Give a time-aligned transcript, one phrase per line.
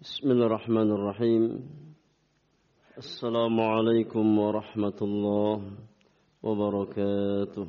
[0.00, 1.44] بسم الله الرحمن الرحيم.
[2.98, 5.56] السلام عليكم ورحمة الله
[6.42, 7.66] وبركاته.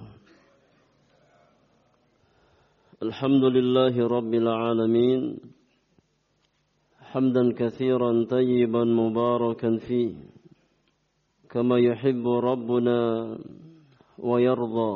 [3.04, 5.21] الحمد لله رب العالمين.
[7.12, 10.16] حمدا كثيرا طيبا مباركا فيه.
[11.50, 13.00] كما يحب ربنا
[14.20, 14.94] ويرضى.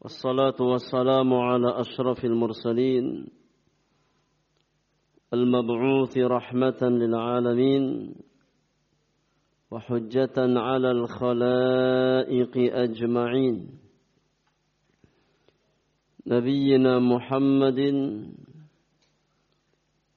[0.00, 3.35] والصلاة والسلام على أشرف المرسلين.
[5.34, 8.14] المبعوث رحمة للعالمين
[9.70, 13.68] وحجة على الخلائق أجمعين.
[16.26, 17.80] نبينا محمد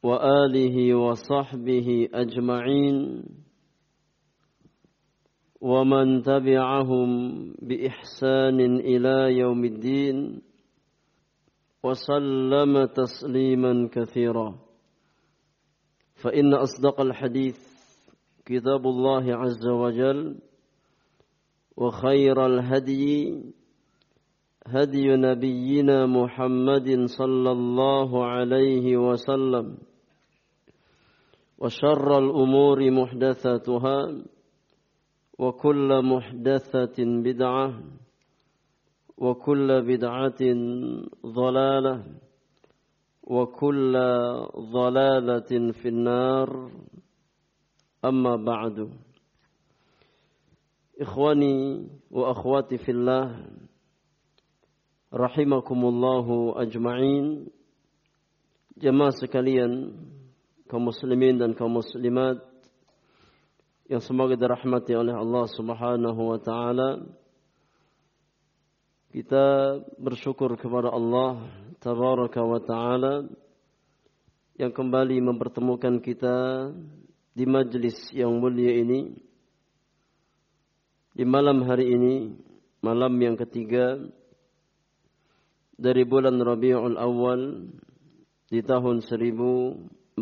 [0.04, 3.24] وآله وصحبه أجمعين.
[5.62, 7.10] ومن تبعهم
[7.62, 10.42] بإحسان إلى يوم الدين
[11.84, 14.69] وسلم تسليما كثيرا.
[16.22, 17.58] فإن أصدق الحديث
[18.46, 20.40] كتاب الله عز وجل
[21.78, 23.44] وخير الهدي
[24.68, 29.78] هدي نبينا محمد صلى الله عليه وسلم
[31.58, 33.98] وشر الأمور محدثاتها
[35.40, 37.84] وكل محدثة بدعة
[39.18, 40.42] وكل بدعة
[41.26, 42.04] ضلالة.
[43.30, 43.94] وكل
[44.58, 46.72] ضلالة في النار
[48.06, 48.90] أما بعد
[51.02, 53.46] إخواني وأخواتي في الله
[55.14, 56.28] رحمكم الله
[56.62, 57.26] أجمعين
[58.80, 59.92] jemaah sekalian
[60.72, 62.40] kaum muslimin dan kaum muslimat
[63.92, 67.04] yang semoga dirahmati oleh Allah Subhanahu wa taala
[69.12, 69.46] kita
[70.00, 71.44] bersyukur kepada Allah
[71.80, 73.24] tabaraka wa taala
[74.60, 76.70] yang kembali mempertemukan kita
[77.32, 79.16] di majlis yang mulia ini
[81.16, 82.36] di malam hari ini
[82.84, 83.96] malam yang ketiga
[85.80, 87.72] dari bulan Rabiul Awal
[88.52, 90.20] di tahun 1445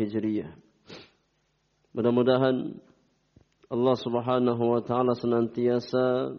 [0.00, 0.52] Hijriah.
[1.92, 2.56] Mudah-mudahan
[3.68, 6.32] Allah Subhanahu wa taala senantiasa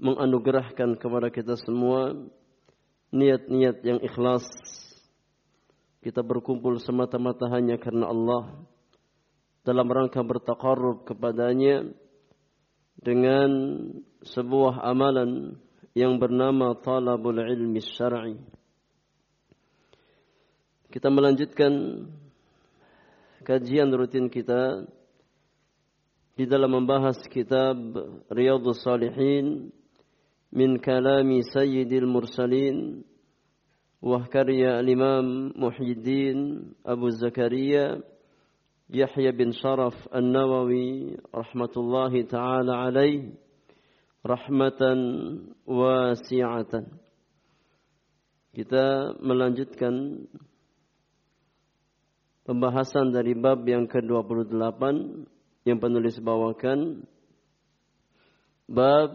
[0.00, 2.16] menganugerahkan kepada kita semua
[3.12, 4.44] niat-niat yang ikhlas.
[5.98, 8.64] Kita berkumpul semata-mata hanya karena Allah
[9.66, 11.84] dalam rangka bertakarrub kepadanya
[12.96, 13.50] dengan
[14.24, 15.60] sebuah amalan
[15.92, 18.38] yang bernama talabul ilmi syar'i.
[20.88, 22.06] Kita melanjutkan
[23.44, 24.88] kajian rutin kita
[26.38, 27.76] di dalam membahas kitab
[28.30, 29.74] Riyadhus Salihin
[30.53, 33.03] من كلام سيد المرسلين
[34.01, 36.37] وهكريا الإمام محي الدين
[36.85, 38.01] أبو زكريا
[38.89, 43.23] يحيى بن شرف النووي رحمة الله تعالى عليه
[44.25, 44.81] رحمة
[45.65, 46.73] واسعة
[48.53, 50.29] kita melanjutkan
[52.45, 54.81] pembahasan dari bab yang ke-28
[55.65, 57.01] yang penulis bawakan
[58.69, 59.09] bab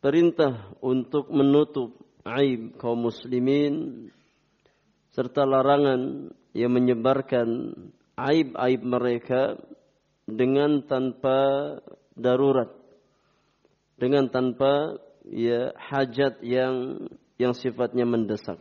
[0.00, 1.92] perintah untuk menutup
[2.24, 4.08] aib kaum muslimin
[5.12, 7.76] serta larangan yang menyebarkan
[8.16, 9.56] aib-aib mereka
[10.26, 11.38] dengan tanpa
[12.16, 12.80] darurat
[14.00, 14.96] dengan tanpa
[15.28, 17.04] ya hajat yang
[17.36, 18.56] yang sifatnya mendesak.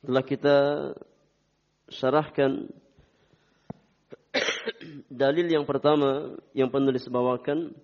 [0.00, 0.56] Telah kita
[1.92, 2.72] syarahkan
[5.12, 7.76] dalil yang pertama yang penulis bawakan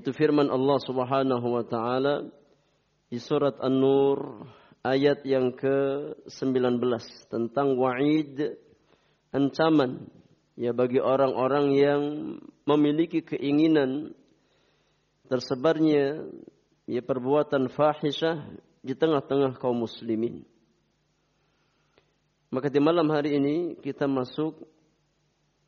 [0.00, 2.26] itu firman Allah Subhanahu wa taala
[3.12, 4.48] di surat An-Nur
[4.82, 6.82] ayat yang ke-19
[7.30, 8.58] tentang wa'id
[9.30, 10.08] ancaman
[10.58, 12.02] ya bagi orang-orang yang
[12.64, 14.14] memiliki keinginan
[15.28, 16.26] tersebarnya
[16.86, 18.44] ya perbuatan fahisyah
[18.84, 20.44] di tengah-tengah kaum muslimin.
[22.52, 24.62] Maka di malam hari ini kita masuk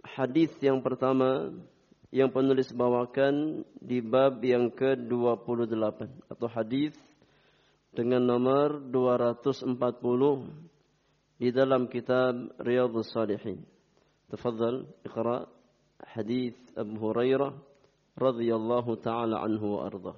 [0.07, 1.51] hadis yang pertama
[2.15, 6.01] yang penulis bawakan di bab yang ke-28
[6.31, 6.95] atau hadis
[7.91, 9.77] dengan nomor 240
[11.41, 13.65] di dalam kitab Riyadhus Salihin.
[14.31, 15.47] Tafadhal iqra
[16.15, 17.53] hadis Abu Hurairah
[18.17, 20.15] radhiyallahu taala anhu wa arda.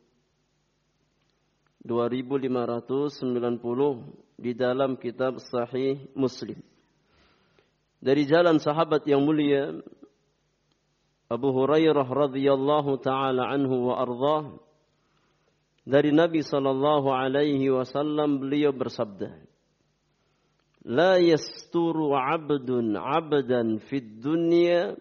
[1.85, 6.57] 2590 di dalam kitab Sahih Muslim.
[8.01, 9.69] Dari jalan sahabat yang mulia
[11.25, 14.43] Abu Hurairah radhiyallahu taala anhu wa ardhah
[15.85, 19.33] dari Nabi sallallahu alaihi wasallam beliau bersabda
[20.85, 24.93] La yasturu 'abdun 'abdan fid dunya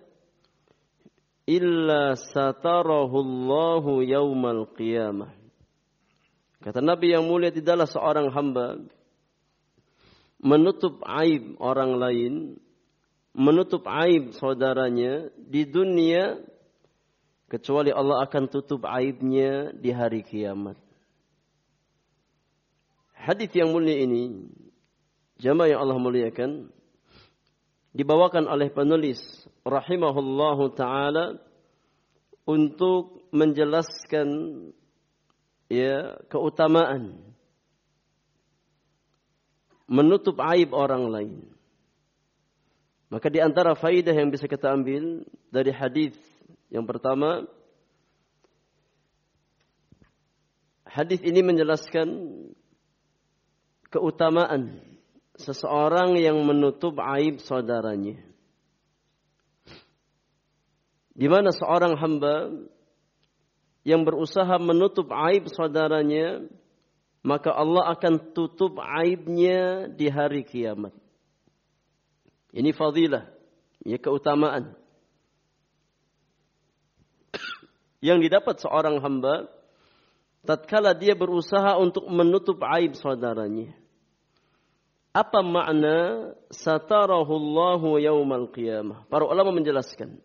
[1.44, 5.43] illa satarahu Allahu yaumal qiyamah
[6.64, 8.80] Kata Nabi yang mulia tidaklah seorang hamba
[10.40, 12.32] menutup aib orang lain,
[13.36, 16.40] menutup aib saudaranya di dunia
[17.52, 20.80] kecuali Allah akan tutup aibnya di hari kiamat.
[23.12, 24.48] Hadis yang mulia ini
[25.36, 26.72] jamaah yang Allah muliakan
[27.92, 29.20] dibawakan oleh penulis
[29.68, 31.36] rahimahullahu taala
[32.48, 34.28] untuk menjelaskan
[35.74, 37.18] ya keutamaan
[39.90, 41.40] menutup aib orang lain.
[43.10, 45.22] Maka di antara faidah yang bisa kita ambil
[45.52, 46.16] dari hadis
[46.72, 47.46] yang pertama
[50.88, 52.08] hadis ini menjelaskan
[53.92, 54.82] keutamaan
[55.38, 58.18] seseorang yang menutup aib saudaranya.
[61.14, 62.50] Di mana seorang hamba
[63.84, 66.48] yang berusaha menutup aib saudaranya,
[67.20, 70.96] maka Allah akan tutup aibnya di hari kiamat.
[72.52, 73.28] Ini fadilah,
[73.84, 74.72] ya keutamaan.
[78.00, 79.48] Yang didapat seorang hamba
[80.44, 83.72] tatkala dia berusaha untuk menutup aib saudaranya.
[85.14, 89.06] Apa makna satarahu yaumal qiyamah?
[89.06, 90.18] Para ulama menjelaskan.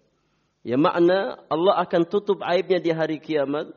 [0.63, 3.71] Ya makna Allah akan tutup aibnya di hari kiamat.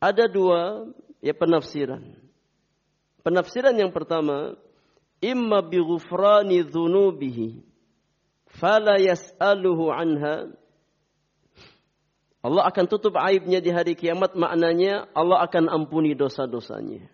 [0.00, 0.88] Ada dua
[1.20, 2.16] ya penafsiran.
[3.24, 4.56] Penafsiran yang pertama,
[5.20, 7.64] imma bi ghufrani dhunubihi
[8.60, 10.52] fala yas'aluhu anha.
[12.44, 17.08] Allah akan tutup aibnya di hari kiamat maknanya Allah akan ampuni dosa-dosanya.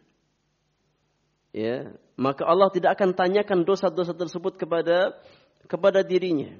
[1.54, 5.14] Ya, maka Allah tidak akan tanyakan dosa-dosa tersebut kepada
[5.70, 6.50] kepada dirinya.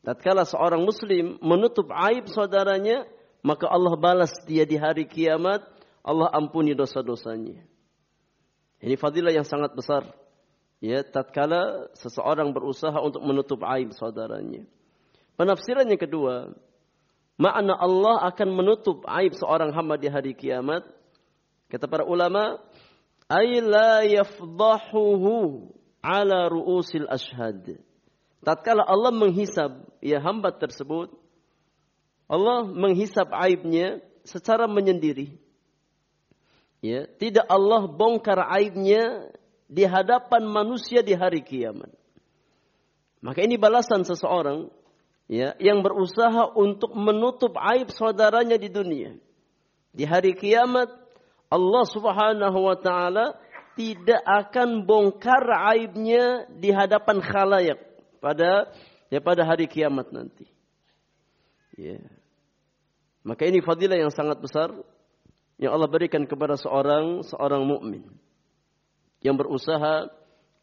[0.00, 3.04] Tatkala seorang muslim menutup aib saudaranya,
[3.44, 5.60] maka Allah balas dia di hari kiamat,
[6.00, 7.60] Allah ampuni dosa-dosanya.
[8.80, 10.08] Ini fadilah yang sangat besar.
[10.80, 14.64] Ya, tatkala seseorang berusaha untuk menutup aib saudaranya.
[15.36, 16.56] Penafsiran yang kedua,
[17.36, 20.88] makna Allah akan menutup aib seorang hamba di hari kiamat.
[21.68, 22.56] Kata para ulama,
[23.28, 25.68] ay la yafdahuhu
[26.00, 27.84] ala ru'usil ashhad
[28.44, 31.12] tatkala Allah menghisab ya hamba tersebut,
[32.30, 35.36] Allah menghisab aibnya secara menyendiri.
[36.80, 39.28] Ya, tidak Allah bongkar aibnya
[39.68, 41.92] di hadapan manusia di hari kiamat.
[43.20, 44.72] Maka ini balasan seseorang
[45.28, 49.12] ya yang berusaha untuk menutup aib saudaranya di dunia.
[49.92, 50.88] Di hari kiamat
[51.52, 53.36] Allah Subhanahu wa taala
[53.76, 55.44] tidak akan bongkar
[55.74, 57.89] aibnya di hadapan khalayak
[58.20, 58.70] pada
[59.08, 60.46] ya pada hari kiamat nanti.
[61.74, 61.98] Ya.
[63.24, 64.72] Maka ini fadilah yang sangat besar
[65.60, 68.04] yang Allah berikan kepada seorang seorang mukmin
[69.20, 70.08] yang berusaha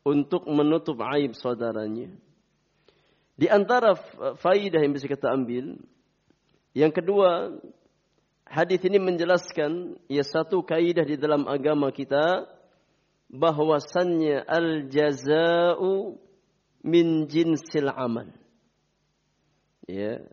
[0.02, 2.10] untuk menutup aib saudaranya.
[3.38, 3.94] Di antara
[4.42, 5.78] faidah yang bisa kita ambil,
[6.74, 7.54] yang kedua,
[8.42, 12.50] hadis ini menjelaskan ya satu kaidah di dalam agama kita
[13.30, 16.18] bahwasannya al jazau
[16.88, 18.32] min jinsil amal.
[19.84, 20.24] Ya.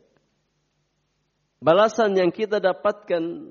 [1.58, 3.50] Balasan yang kita dapatkan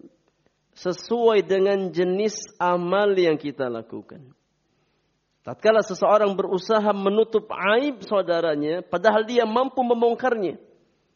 [0.74, 4.32] sesuai dengan jenis amal yang kita lakukan.
[5.44, 10.56] Tatkala seseorang berusaha menutup aib saudaranya, padahal dia mampu membongkarnya.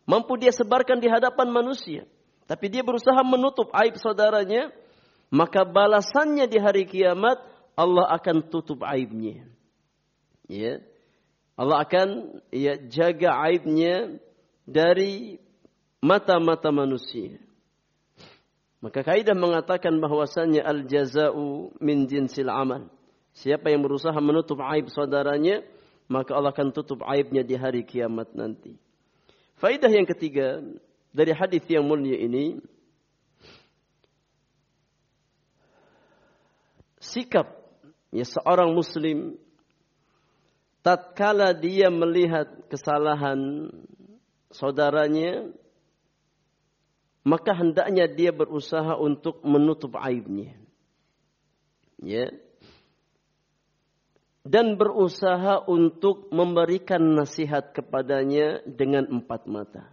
[0.08, 2.08] mampu dia sebarkan di hadapan manusia,
[2.48, 4.72] tapi dia berusaha menutup aib saudaranya,
[5.28, 7.44] maka balasannya di hari kiamat
[7.76, 9.44] Allah akan tutup aibnya.
[10.48, 10.80] Ya.
[11.58, 14.22] Allah akan ya jaga aibnya
[14.70, 15.42] dari
[16.06, 17.42] mata-mata manusia.
[18.78, 22.94] Maka kaidah mengatakan bahwasannya al jazau min jinsil amal.
[23.34, 25.66] Siapa yang berusaha menutup aib saudaranya,
[26.06, 28.78] maka Allah akan tutup aibnya di hari kiamat nanti.
[29.58, 30.62] Faidah yang ketiga
[31.10, 32.62] dari hadis yang mulia ini
[37.02, 37.50] sikap
[38.14, 39.42] ya seorang muslim
[40.88, 43.68] tatkala dia melihat kesalahan
[44.56, 45.52] saudaranya
[47.28, 50.56] maka hendaknya dia berusaha untuk menutup aibnya.
[52.00, 52.32] Ya.
[54.48, 59.92] Dan berusaha untuk memberikan nasihat kepadanya dengan empat mata.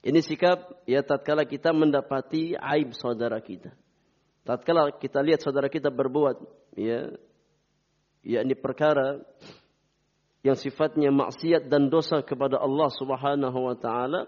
[0.00, 3.76] Ini sikap ya tatkala kita mendapati aib saudara kita.
[4.48, 6.40] Tatkala kita lihat saudara kita berbuat
[6.80, 7.12] ya
[8.22, 9.22] yakni perkara
[10.42, 14.26] yang sifatnya maksiat dan dosa kepada Allah Subhanahu wa taala,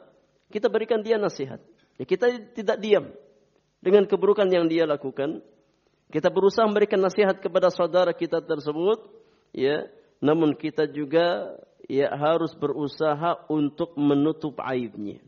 [0.51, 1.59] kita berikan dia nasihat.
[1.99, 3.11] Ya, kita tidak diam
[3.83, 5.43] dengan keburukan yang dia lakukan.
[6.11, 9.03] Kita berusaha memberikan nasihat kepada saudara kita tersebut,
[9.51, 9.91] ya.
[10.23, 11.59] Namun kita juga
[11.91, 15.19] ya harus berusaha untuk menutup aibnya.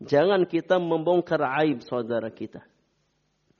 [0.00, 2.64] Jangan kita membongkar aib saudara kita.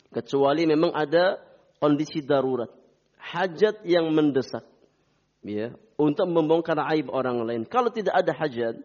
[0.09, 1.37] Kecuali memang ada
[1.77, 2.73] kondisi darurat,
[3.21, 4.65] hajat yang mendesak.
[5.41, 7.63] Ya, untuk membongkar aib orang lain.
[7.65, 8.77] Kalau tidak ada hajat,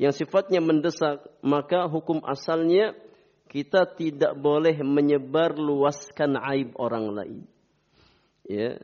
[0.00, 2.96] yang sifatnya mendesak, maka hukum asalnya
[3.52, 7.40] kita tidak boleh menyebar luaskan aib orang lain.
[8.48, 8.80] Ya.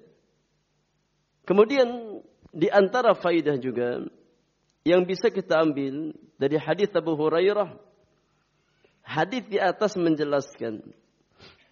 [1.48, 2.20] Kemudian
[2.52, 4.04] di antara faidah juga
[4.84, 7.80] yang bisa kita ambil dari hadis Abu Hurairah,
[9.00, 10.84] hadis di atas menjelaskan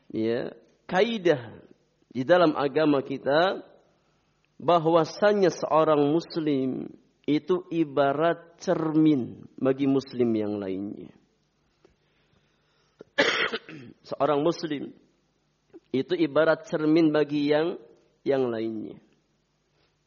[0.08, 0.54] ya
[0.87, 1.52] kaidah
[2.14, 3.59] di dalam agama kita
[4.62, 6.87] bahwasannya seorang muslim
[7.26, 11.11] itu ibarat cermin bagi muslim yang lainnya.
[14.09, 14.94] Seorang muslim
[15.90, 17.80] itu ibarat cermin bagi yang
[18.23, 19.00] yang lainnya.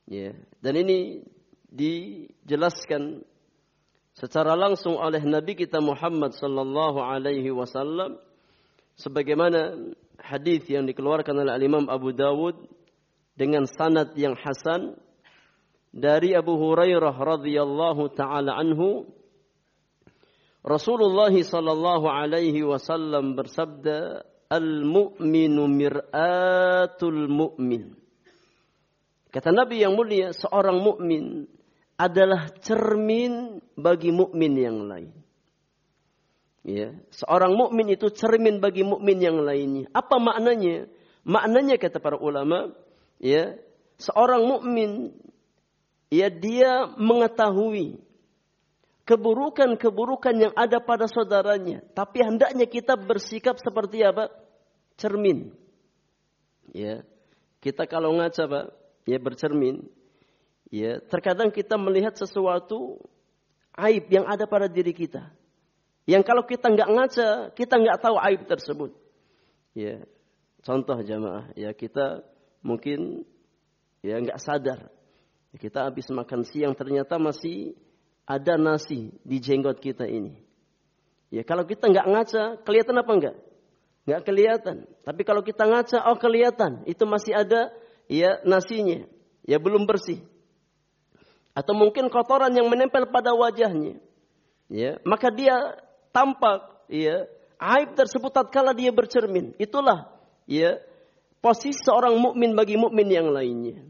[0.07, 0.31] Ya,
[0.63, 1.27] dan ini
[1.67, 3.27] dijelaskan
[4.15, 8.15] secara langsung oleh Nabi kita Muhammad sallallahu alaihi wasallam
[8.95, 9.75] sebagaimana
[10.27, 12.67] hadis yang dikeluarkan oleh Imam Abu Dawud
[13.39, 14.99] dengan sanad yang hasan
[15.95, 19.07] dari Abu Hurairah radhiyallahu taala anhu
[20.67, 27.95] Rasulullah sallallahu alaihi wasallam bersabda al-mu'minu mir'atul mu'min
[29.27, 31.45] Kata Nabi yang mulia seorang mukmin
[31.99, 35.11] adalah cermin bagi mukmin yang lain.
[36.67, 39.87] Ya, seorang mukmin itu cermin bagi mukmin yang lainnya.
[39.95, 40.91] Apa maknanya?
[41.23, 42.75] Maknanya kata para ulama,
[43.23, 43.55] ya,
[43.95, 45.15] seorang mukmin
[46.11, 48.03] ya dia mengetahui
[49.07, 54.27] keburukan-keburukan yang ada pada saudaranya, tapi hendaknya kita bersikap seperti apa?
[54.99, 55.55] Cermin.
[56.75, 57.07] Ya.
[57.63, 58.65] Kita kalau ngaca, Pak,
[59.07, 59.87] ya bercermin,
[60.69, 62.99] ya, terkadang kita melihat sesuatu
[63.79, 65.31] aib yang ada pada diri kita.
[66.07, 68.95] Yang kalau kita nggak ngaca, kita nggak tahu aib tersebut.
[69.75, 70.01] Ya,
[70.63, 72.23] contoh jamaah, ya kita
[72.63, 73.27] mungkin
[74.01, 74.89] ya nggak sadar
[75.57, 77.73] kita habis makan siang ternyata masih
[78.27, 80.37] ada nasi di jenggot kita ini.
[81.33, 83.35] Ya kalau kita nggak ngaca, kelihatan apa enggak?
[84.07, 84.77] Nggak kelihatan.
[85.03, 86.87] Tapi kalau kita ngaca, oh kelihatan.
[86.87, 87.71] Itu masih ada
[88.07, 89.03] ya nasinya.
[89.43, 90.23] Ya belum bersih.
[91.51, 93.99] Atau mungkin kotoran yang menempel pada wajahnya.
[94.67, 95.79] Ya, maka dia
[96.11, 99.53] tampak ya aib tersebut tatkala dia bercermin.
[99.57, 100.11] Itulah
[100.49, 100.77] ya
[101.41, 103.83] posisi seorang mukmin bagi mukmin yang lainnya.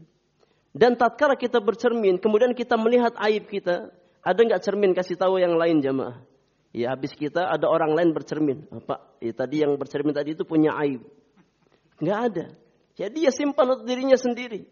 [0.78, 3.90] Dan tatkala kita bercermin, kemudian kita melihat aib kita,
[4.22, 6.22] ada nggak cermin kasih tahu yang lain jamaah?
[6.70, 8.68] Ya habis kita ada orang lain bercermin.
[8.68, 11.02] Oh, Pak, ya, tadi yang bercermin tadi itu punya aib.
[11.98, 12.46] Nggak ada.
[12.94, 14.68] Ya dia simpan untuk dirinya sendiri.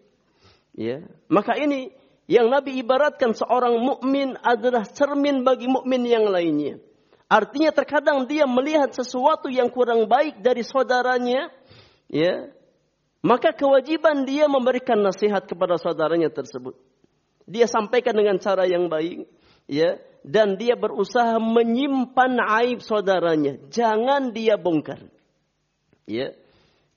[0.77, 1.91] Ya, maka ini
[2.29, 6.79] yang Nabi ibaratkan seorang mukmin adalah cermin bagi mukmin yang lainnya.
[7.27, 11.51] Artinya terkadang dia melihat sesuatu yang kurang baik dari saudaranya,
[12.07, 12.55] ya,
[13.19, 16.79] maka kewajiban dia memberikan nasihat kepada saudaranya tersebut.
[17.51, 19.27] Dia sampaikan dengan cara yang baik,
[19.67, 23.59] ya, dan dia berusaha menyimpan aib saudaranya.
[23.75, 25.03] Jangan dia bongkar.
[26.07, 26.35] Ya.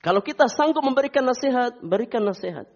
[0.06, 2.70] Kalau kita sanggup memberikan nasihat, berikan nasihat.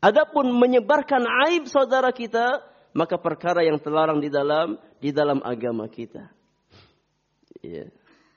[0.00, 2.64] Adapun menyebarkan aib saudara kita,
[2.96, 6.39] maka perkara yang terlarang di dalam di dalam agama kita.
[7.63, 7.89] Ya.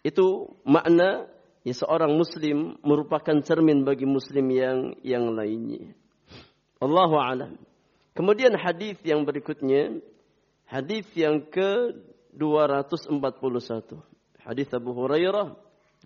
[0.06, 1.26] Itu makna
[1.66, 5.92] ya, seorang muslim merupakan cermin bagi muslim yang yang lainnya.
[6.78, 7.58] Allahu alam.
[8.14, 9.98] Kemudian hadis yang berikutnya,
[10.66, 11.94] hadis yang ke
[12.34, 13.18] 241.
[14.42, 15.54] Hadis Abu Hurairah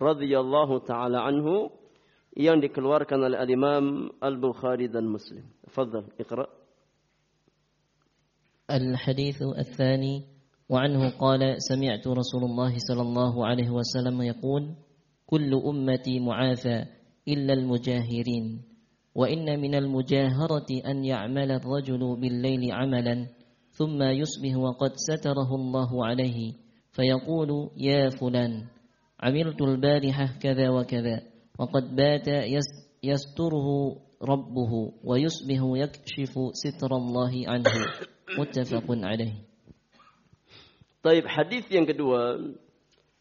[0.01, 1.69] radhiyallahu taala anhu
[2.33, 5.45] yang dikeluarkan oleh Al-Imam Al-Bukhari dan Muslim.
[5.69, 6.49] Fadhal, iqra.
[8.71, 10.23] الحديث الثاني
[10.68, 14.74] وعنه قال سمعت رسول الله صلى الله عليه وسلم يقول
[15.26, 16.84] كل أمتي معافى
[17.28, 18.62] إلا المجاهرين
[19.14, 23.26] وإن من المجاهرة أن يعمل الرجل بالليل عملا
[23.70, 26.52] ثم يصبح وقد ستره الله عليه
[26.92, 28.64] فيقول يا فلان
[29.20, 31.22] عملت البارحة كذا وكذا
[31.58, 32.28] وقد بات
[33.02, 33.68] يستره
[34.22, 34.72] ربه
[35.04, 37.70] ويصبح يكشف ستر الله عنه
[38.38, 39.47] متفق عليه.
[40.98, 42.42] Taib hadis yang kedua,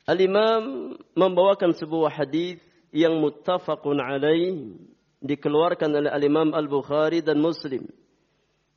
[0.08, 2.58] Al Imam membawakan sebuah hadis
[2.90, 4.74] yang muttafaqun alaih
[5.22, 7.86] dikeluarkan oleh Al Imam Al Bukhari dan Muslim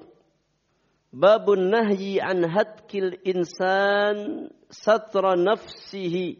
[1.11, 6.39] Babun nahyi an hatkil insan satra nafsihi.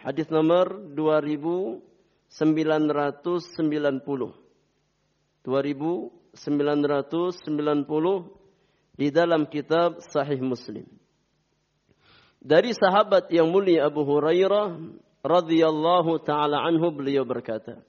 [0.00, 0.72] Hadis nomor
[2.32, 4.32] 2990.
[5.44, 8.32] 2990
[8.98, 10.84] di dalam kitab Sahih Muslim.
[12.38, 14.78] Dari sahabat yang mulia Abu Hurairah
[15.24, 17.82] radhiyallahu taala anhu beliau berkata,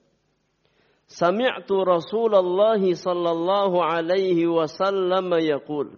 [1.10, 5.90] Sami'tu Rasulullah sallallahu alaihi wasallam yaqul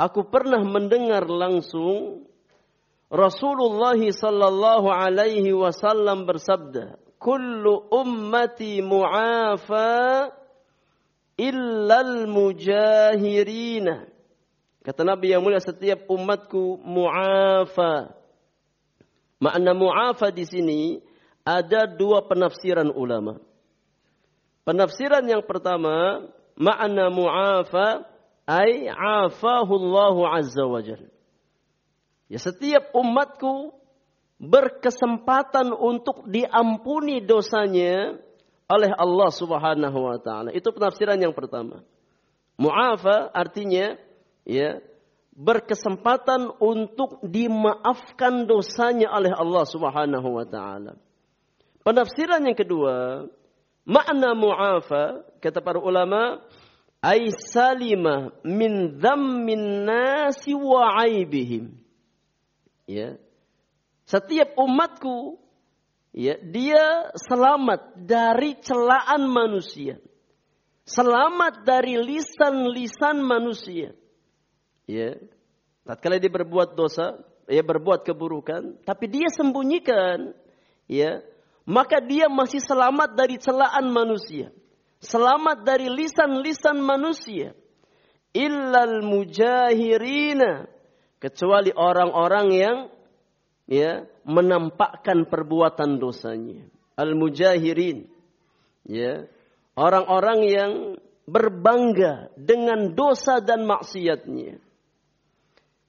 [0.00, 2.24] Aku pernah mendengar langsung
[3.10, 10.32] Rasulullah sallallahu alaihi wasallam bersabda, "Kullu ummati mu'afa
[11.36, 14.08] illal mujahirina."
[14.80, 18.16] Kata Nabi yang mulia setiap umatku mu'afa.
[19.36, 20.80] Makna mu'afa di sini
[21.44, 23.36] ada dua penafsiran ulama.
[24.64, 26.24] Penafsiran yang pertama,
[26.56, 28.08] makna mu'afa
[28.48, 29.76] ay afahu
[30.28, 31.04] azza wa jal.
[32.30, 33.79] Ya setiap umatku
[34.40, 38.16] berkesempatan untuk diampuni dosanya
[38.70, 40.48] oleh Allah Subhanahu wa taala.
[40.56, 41.84] Itu penafsiran yang pertama.
[42.56, 44.00] Mu'afa artinya
[44.48, 44.80] ya
[45.36, 50.96] berkesempatan untuk dimaafkan dosanya oleh Allah Subhanahu wa taala.
[51.84, 53.24] Penafsiran yang kedua,
[53.90, 56.44] Makna mu'afa, kata para ulama,
[57.00, 61.74] ay salima min dhammin nasi wa aibihim.
[62.84, 63.16] Ya.
[64.10, 65.38] Setiap umatku
[66.10, 70.02] ya, dia selamat dari celaan manusia.
[70.82, 73.94] Selamat dari lisan-lisan manusia.
[74.90, 75.14] Ya.
[75.86, 80.34] Tatkala dia berbuat dosa, ya berbuat keburukan, tapi dia sembunyikan
[80.90, 81.22] ya
[81.70, 84.50] maka dia masih selamat dari celaan manusia.
[84.98, 87.54] Selamat dari lisan-lisan manusia.
[88.34, 90.66] Illal mujahirina.
[91.22, 92.76] Kecuali orang-orang yang
[93.70, 96.66] ya menampakkan perbuatan dosanya.
[96.98, 98.10] Al-mujahirin.
[98.84, 99.30] Ya.
[99.78, 100.72] Orang-orang yang
[101.30, 104.58] berbangga dengan dosa dan maksiatnya.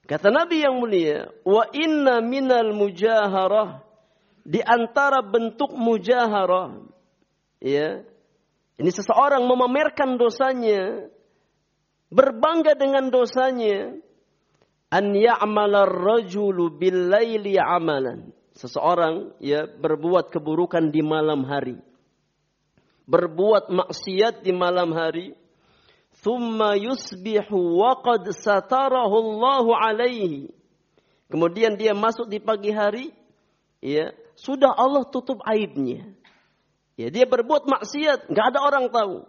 [0.06, 3.82] Kata Nabi yang mulia, wa inna minal mujaharah
[4.42, 6.82] di antara bentuk mujaharah
[7.62, 8.02] ya
[8.74, 11.06] ini seseorang memamerkan dosanya
[12.10, 14.01] berbangga dengan dosanya
[14.92, 21.80] an ya'mala ar-rajulu bil-laili amalan seseorang ya berbuat keburukan di malam hari
[23.08, 25.32] berbuat maksiat di malam hari
[26.20, 30.52] thumma yusbihu wa qad satarahu Allah alaihi
[31.32, 33.08] kemudian dia masuk di pagi hari
[33.80, 36.08] ya sudah Allah tutup aibnya.
[36.96, 39.24] Ya, dia berbuat maksiat, nggak ada orang tahu.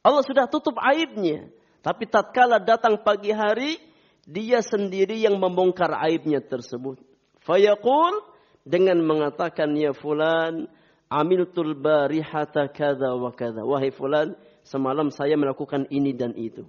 [0.00, 1.50] Allah sudah tutup aibnya.
[1.84, 3.78] Tapi tatkala datang pagi hari,
[4.26, 6.98] dia sendiri yang membongkar aibnya tersebut.
[7.46, 8.26] Fayaqul
[8.66, 10.66] dengan mengatakan ya fulan,
[11.06, 13.62] amiltul barihata kada wa kada.
[13.62, 14.34] Wahai fulan,
[14.66, 16.66] semalam saya melakukan ini dan itu.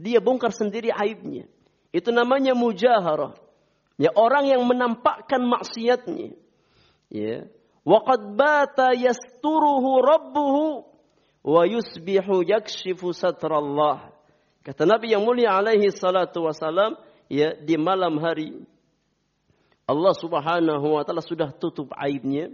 [0.00, 1.44] Dia bongkar sendiri aibnya.
[1.92, 3.36] Itu namanya mujaharah.
[4.00, 6.32] Ya orang yang menampakkan maksiatnya.
[7.12, 7.50] Ya.
[7.84, 10.86] Waqad bata yasturuhu rabbuhu
[11.44, 14.12] wa yusbihu yakshifu satrallah.
[14.68, 16.92] Kata Nabi yang mulia alaihi salatu wasalam,
[17.32, 18.52] ya di malam hari
[19.88, 22.52] Allah Subhanahu wa taala sudah tutup aibnya.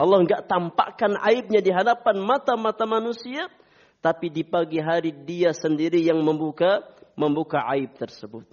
[0.00, 3.52] Allah enggak tampakkan aibnya di hadapan mata-mata manusia,
[4.00, 6.80] tapi di pagi hari dia sendiri yang membuka
[7.12, 8.48] membuka aib tersebut.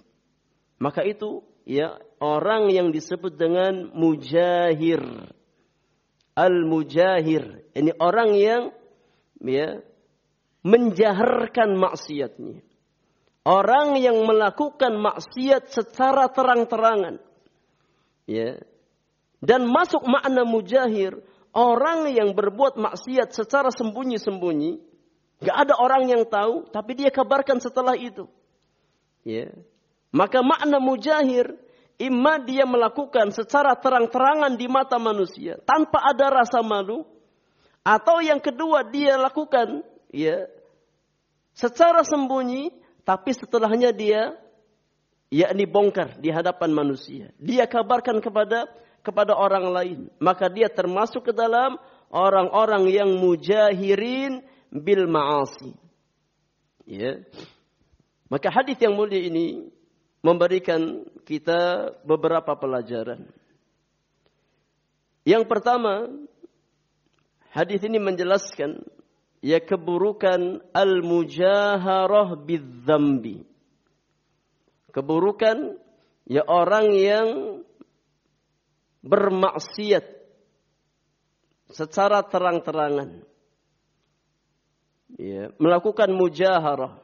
[0.76, 5.00] Maka itu ya orang yang disebut dengan mujahir.
[6.36, 7.72] Al-mujahir.
[7.72, 8.62] Ini orang yang
[9.40, 9.80] ya
[10.60, 12.67] menjaharkan maksiatnya.
[13.48, 17.16] Orang yang melakukan maksiat secara terang-terangan.
[18.28, 18.60] Ya.
[19.40, 21.16] Dan masuk makna mujahir,
[21.56, 24.76] orang yang berbuat maksiat secara sembunyi-sembunyi,
[25.40, 28.28] gak ada orang yang tahu, tapi dia kabarkan setelah itu.
[29.24, 29.48] Ya.
[30.12, 31.56] Maka makna mujahir,
[31.96, 37.08] imma dia melakukan secara terang-terangan di mata manusia, tanpa ada rasa malu,
[37.80, 39.80] atau yang kedua dia lakukan
[40.12, 40.44] ya
[41.56, 44.36] secara sembunyi tapi setelahnya dia
[45.32, 47.32] yakni bongkar di hadapan manusia.
[47.40, 48.68] Dia kabarkan kepada
[49.00, 50.00] kepada orang lain.
[50.20, 51.80] Maka dia termasuk ke dalam
[52.12, 55.72] orang-orang yang mujahirin bil ma'asi.
[56.84, 57.24] Ya.
[58.28, 59.72] Maka hadis yang mulia ini
[60.20, 63.24] memberikan kita beberapa pelajaran.
[65.24, 66.12] Yang pertama,
[67.56, 68.84] hadis ini menjelaskan
[69.44, 73.46] ya keburukan al-mujaharah bidzambi.
[74.90, 75.78] Keburukan
[76.26, 77.28] ya orang yang
[79.04, 80.04] bermaksiat
[81.70, 83.22] secara terang-terangan.
[85.16, 87.00] Ya, melakukan mujaharah.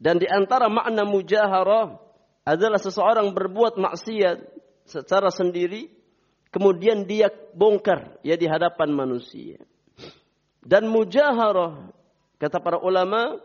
[0.00, 1.96] Dan di antara makna mujaharah
[2.44, 4.36] adalah seseorang berbuat maksiat
[4.84, 5.88] secara sendiri
[6.52, 9.58] kemudian dia bongkar ya di hadapan manusia.
[10.64, 11.92] Dan mujaharah
[12.40, 13.36] kata para ulama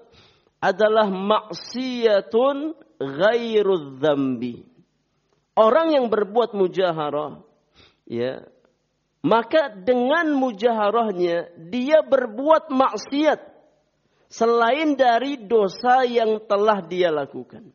[0.63, 4.63] adalah maksiatun ghairu dzambi.
[5.59, 7.43] Orang yang berbuat mujaharah
[8.07, 8.47] ya
[9.19, 13.39] maka dengan mujaharahnya dia berbuat maksiat
[14.31, 17.67] selain dari dosa yang telah dia lakukan.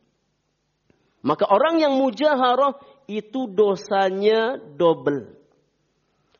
[1.25, 5.37] Maka orang yang mujaharah itu dosanya double.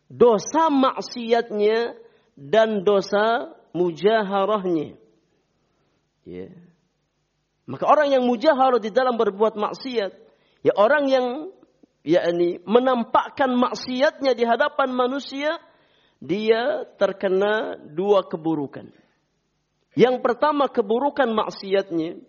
[0.10, 2.05] Dosa maksiatnya
[2.36, 5.00] dan dosa mujaharahnya.
[6.28, 6.52] Ya.
[7.66, 10.12] Maka orang yang mujaharah di dalam berbuat maksiat,
[10.62, 11.28] ya orang yang
[12.06, 15.58] yakni menampakkan maksiatnya di hadapan manusia,
[16.22, 18.94] dia terkena dua keburukan.
[19.98, 22.22] Yang pertama keburukan maksiatnya,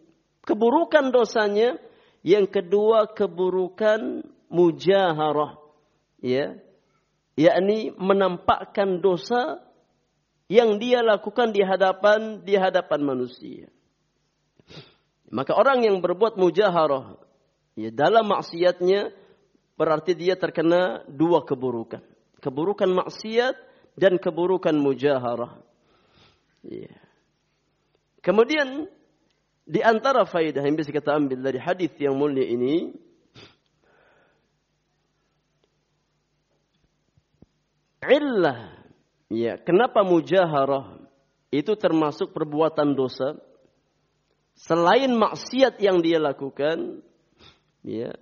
[0.46, 1.76] keburukan dosanya,
[2.24, 5.58] yang kedua keburukan mujaharah.
[6.22, 6.56] Ya.
[7.36, 9.65] Yakni menampakkan dosa
[10.46, 13.66] yang dia lakukan di hadapan di hadapan manusia.
[15.26, 17.18] Maka orang yang berbuat mujaharah
[17.74, 19.10] ya dalam maksiatnya
[19.74, 22.02] berarti dia terkena dua keburukan.
[22.38, 23.54] Keburukan maksiat
[23.98, 25.58] dan keburukan mujaharah.
[26.62, 26.94] Ya.
[28.22, 28.86] Kemudian
[29.66, 32.94] di antara faidah yang bisa kita ambil dari hadis yang mulia ini
[38.06, 38.75] illah
[39.26, 41.02] Ya, kenapa mujaharah
[41.50, 43.34] itu termasuk perbuatan dosa?
[44.54, 47.02] Selain maksiat yang dia lakukan,
[47.82, 48.14] ya,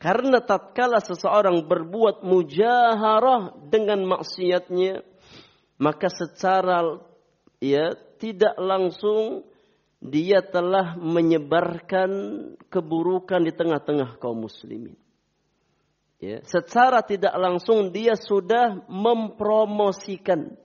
[0.00, 5.04] karena tatkala seseorang berbuat mujaharah dengan maksiatnya,
[5.78, 6.98] maka secara
[7.60, 9.44] ya tidak langsung
[10.04, 12.10] dia telah menyebarkan
[12.68, 14.96] keburukan di tengah-tengah kaum muslimin.
[16.22, 20.56] Ya, secara tidak langsung dia sudah mempromosikan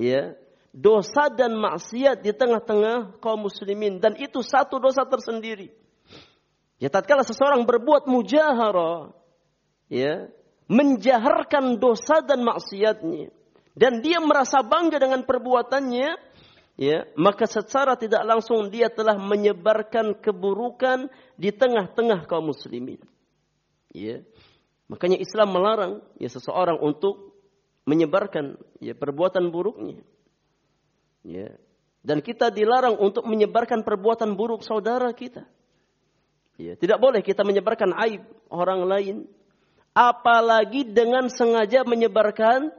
[0.00, 0.34] ya,
[0.74, 5.70] dosa dan maksiat di tengah-tengah kaum muslimin dan itu satu dosa tersendiri.
[6.82, 9.14] Ya tatkala seseorang berbuat mujaharah
[9.86, 10.26] ya,
[10.66, 13.30] menjaharkan dosa dan maksiatnya
[13.74, 16.14] dan dia merasa bangga dengan perbuatannya,
[16.78, 23.02] ya, maka secara tidak langsung dia telah menyebarkan keburukan di tengah-tengah kaum muslimin.
[23.90, 24.22] Ya.
[24.88, 27.32] Makanya Islam melarang ya seseorang untuk
[27.88, 30.04] menyebarkan ya perbuatan buruknya.
[31.24, 31.56] Ya.
[32.04, 35.48] Dan kita dilarang untuk menyebarkan perbuatan buruk saudara kita.
[36.60, 39.16] Ya, tidak boleh kita menyebarkan aib orang lain
[39.96, 42.70] apalagi dengan sengaja menyebarkan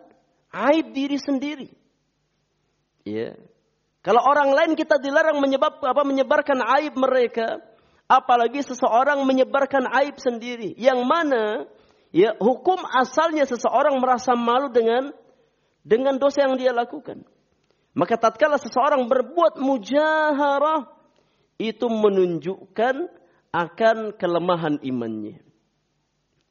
[0.51, 1.69] aib diri sendiri.
[3.03, 3.33] Ya.
[4.05, 7.57] Kalau orang lain kita dilarang menyebab apa menyebarkan aib mereka,
[8.05, 10.77] apalagi seseorang menyebarkan aib sendiri.
[10.77, 11.43] Yang mana
[12.15, 15.11] ya hukum asalnya seseorang merasa malu dengan
[15.83, 17.27] dengan dosa yang dia lakukan.
[17.95, 20.87] Maka tatkala seseorang berbuat mujaharah
[21.59, 23.07] itu menunjukkan
[23.51, 25.39] akan kelemahan imannya.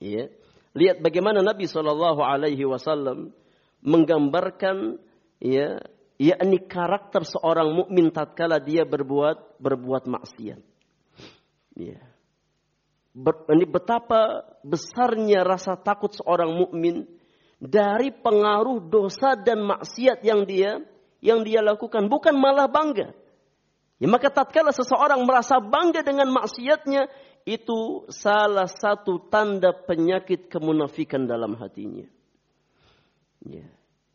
[0.00, 0.32] Ya.
[0.72, 3.36] Lihat bagaimana Nabi Shallallahu Alaihi Wasallam
[3.84, 4.96] menggambarkan
[5.38, 5.84] ya
[6.16, 10.60] yakni karakter seorang mukmin tatkala dia berbuat berbuat maksiat.
[11.76, 12.00] Ya.
[13.14, 17.06] Ini betapa besarnya rasa takut seorang mukmin
[17.62, 20.82] dari pengaruh dosa dan maksiat yang dia
[21.22, 23.14] yang dia lakukan bukan malah bangga.
[24.02, 27.08] Ya, maka tatkala seseorang merasa bangga dengan maksiatnya,
[27.46, 32.04] itu salah satu tanda penyakit kemunafikan dalam hatinya.
[33.46, 33.64] Ya.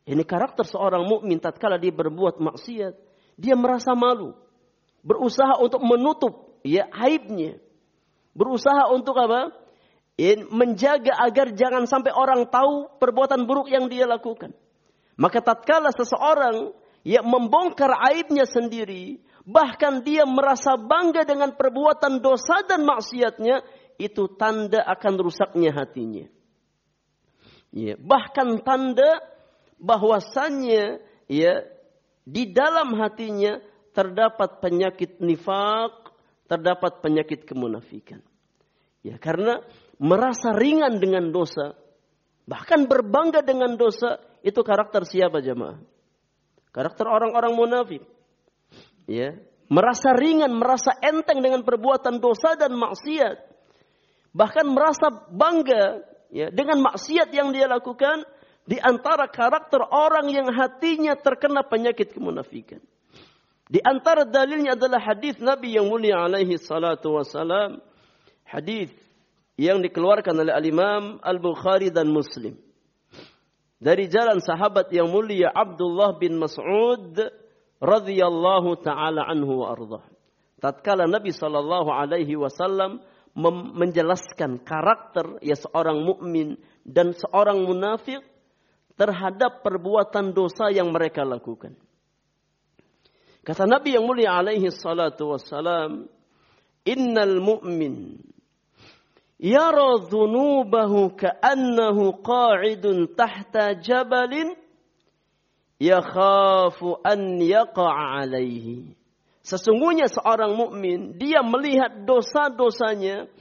[0.09, 2.93] Ini karakter seorang mukmin tatkala dia berbuat maksiat,
[3.39, 4.35] dia merasa malu,
[5.05, 7.62] berusaha untuk menutup ya aibnya,
[8.34, 9.54] berusaha untuk apa?
[10.52, 14.52] Menjaga agar jangan sampai orang tahu perbuatan buruk yang dia lakukan.
[15.15, 16.76] Maka tatkala seseorang
[17.08, 23.63] yang membongkar aibnya sendiri, bahkan dia merasa bangga dengan perbuatan dosa dan maksiatnya,
[24.00, 26.28] itu tanda akan rusaknya hatinya.
[27.72, 29.24] Ya, bahkan tanda
[29.80, 31.00] bahwasannya
[31.32, 31.54] ya
[32.28, 33.62] di dalam hatinya
[33.96, 36.09] terdapat penyakit nifak,
[36.49, 38.19] terdapat penyakit kemunafikan.
[39.05, 39.63] Ya, karena
[40.01, 41.77] merasa ringan dengan dosa,
[42.49, 45.79] bahkan berbangga dengan dosa, itu karakter siapa jemaah?
[46.73, 48.03] Karakter orang-orang munafik
[49.09, 49.33] ya,
[49.69, 53.38] merasa ringan, merasa enteng dengan perbuatan dosa dan maksiat.
[54.29, 58.21] Bahkan merasa bangga ya, dengan maksiat yang dia lakukan
[58.69, 62.77] di antara karakter orang yang hatinya terkena penyakit kemunafikan.
[63.69, 67.77] Di antara dalilnya adalah hadis Nabi yang mulia alaihi salatu wasalam.
[68.41, 68.89] Hadis
[69.62, 72.58] yang dikeluarkan oleh Al-Imam Al-Bukhari dan Muslim.
[73.77, 77.13] Dari jalan sahabat yang mulia Abdullah bin Mas'ud
[77.77, 80.03] radhiyallahu taala anhu wa ardah.
[80.60, 82.99] Tatkala Nabi sallallahu alaihi wasallam
[83.77, 88.25] menjelaskan karakter ya seorang mukmin dan seorang munafik
[88.99, 91.77] terhadap perbuatan dosa yang mereka lakukan.
[93.49, 96.05] Kata Nabi yang mulia alaihi salatu wassalam,
[96.85, 98.21] "Innal mu'min
[99.39, 104.53] yara dhunubahu ka'annahu qa'idun tahta jabalin
[105.79, 108.93] yakhafu an yaqa'a alaihi.
[109.41, 113.31] Sesungguhnya seorang mukmin dia melihat dosa-dosanya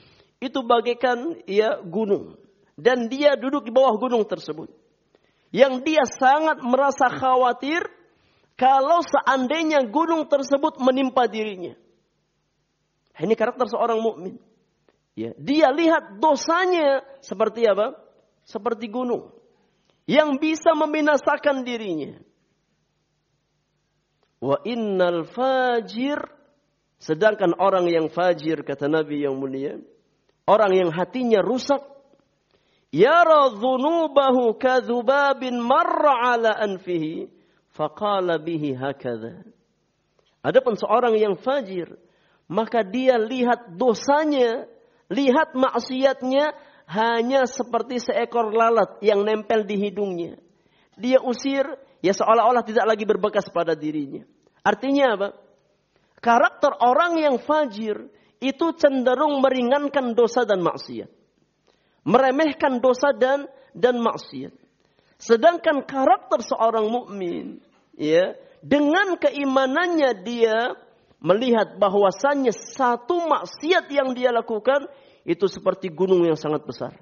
[0.41, 2.39] itu bagaikan ya gunung
[2.79, 4.71] dan dia duduk di bawah gunung tersebut.
[5.51, 7.98] Yang dia sangat merasa khawatir
[8.59, 11.79] kalau seandainya gunung tersebut menimpa dirinya.
[13.15, 14.35] Ini karakter seorang mukmin.
[15.15, 17.95] Ya, dia lihat dosanya seperti apa?
[18.43, 19.31] Seperti gunung
[20.11, 22.19] yang bisa membinasakan dirinya.
[24.43, 26.19] Wa innal fajir
[26.99, 29.79] sedangkan orang yang fajir kata Nabi yang mulia,
[30.51, 31.83] orang yang hatinya rusak
[32.91, 37.38] yara dhunubahu kadhubabin marra ala anfihi
[37.79, 39.47] faqala bihi hakadha.
[40.43, 41.95] Adapun seorang yang fajir
[42.49, 44.65] maka dia lihat dosanya,
[45.13, 46.57] lihat maksiatnya
[46.89, 50.41] hanya seperti seekor lalat yang nempel di hidungnya.
[50.97, 51.69] Dia usir,
[52.01, 54.25] ya seolah-olah tidak lagi berbekas pada dirinya.
[54.65, 55.29] Artinya apa?
[56.19, 58.09] Karakter orang yang fajir
[58.41, 61.13] itu cenderung meringankan dosa dan maksiat.
[62.09, 63.45] Meremehkan dosa dan
[63.77, 64.57] dan maksiat.
[65.21, 67.61] Sedangkan karakter seorang mukmin,
[67.99, 70.79] ya, dengan keimanannya dia
[71.19, 74.87] melihat bahwasannya satu maksiat yang dia lakukan
[75.27, 76.95] itu seperti gunung yang sangat besar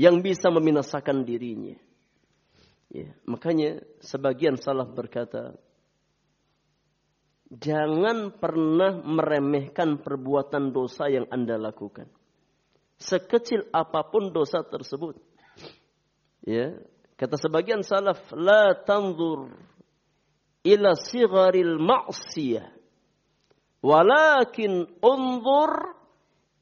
[0.00, 1.78] yang bisa membinasakan dirinya.
[2.90, 5.56] Ya, makanya sebagian salaf berkata,
[7.48, 12.10] jangan pernah meremehkan perbuatan dosa yang Anda lakukan.
[13.00, 15.16] Sekecil apa pun dosa tersebut.
[16.44, 16.76] Ya,
[17.22, 19.54] kata sebagian salaf, la tanzur
[20.66, 22.66] ila sigharil ma'siyah.
[23.78, 25.94] Walakin unzur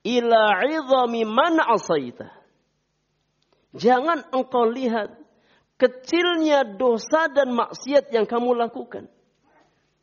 [0.05, 2.29] ila 'idhami man asaita.
[3.73, 5.17] Jangan engkau lihat
[5.81, 9.09] kecilnya dosa dan maksiat yang kamu lakukan.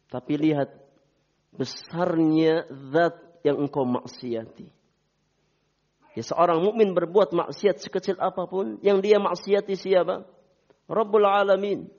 [0.09, 0.73] Tapi lihat
[1.53, 4.73] besarnya zat yang engkau maksiati.
[6.17, 10.25] Ya, seorang mukmin berbuat maksiat sekecil apa pun, yang dia maksiati siapa?
[10.87, 11.91] Rabbul Alamin.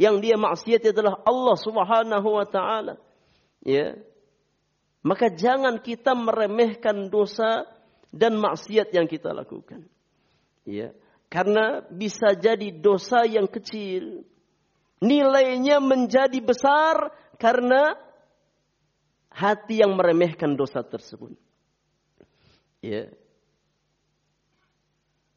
[0.00, 2.96] Yang dia maksiati adalah Allah Subhanahu wa taala.
[3.64, 4.00] Ya.
[5.04, 7.68] Maka jangan kita meremehkan dosa
[8.12, 9.84] dan maksiat yang kita lakukan.
[10.64, 10.92] Ya.
[11.28, 14.24] Karena bisa jadi dosa yang kecil
[15.00, 17.96] nilainya menjadi besar karena
[19.32, 21.36] hati yang meremehkan dosa tersebut.
[22.80, 23.08] Ya.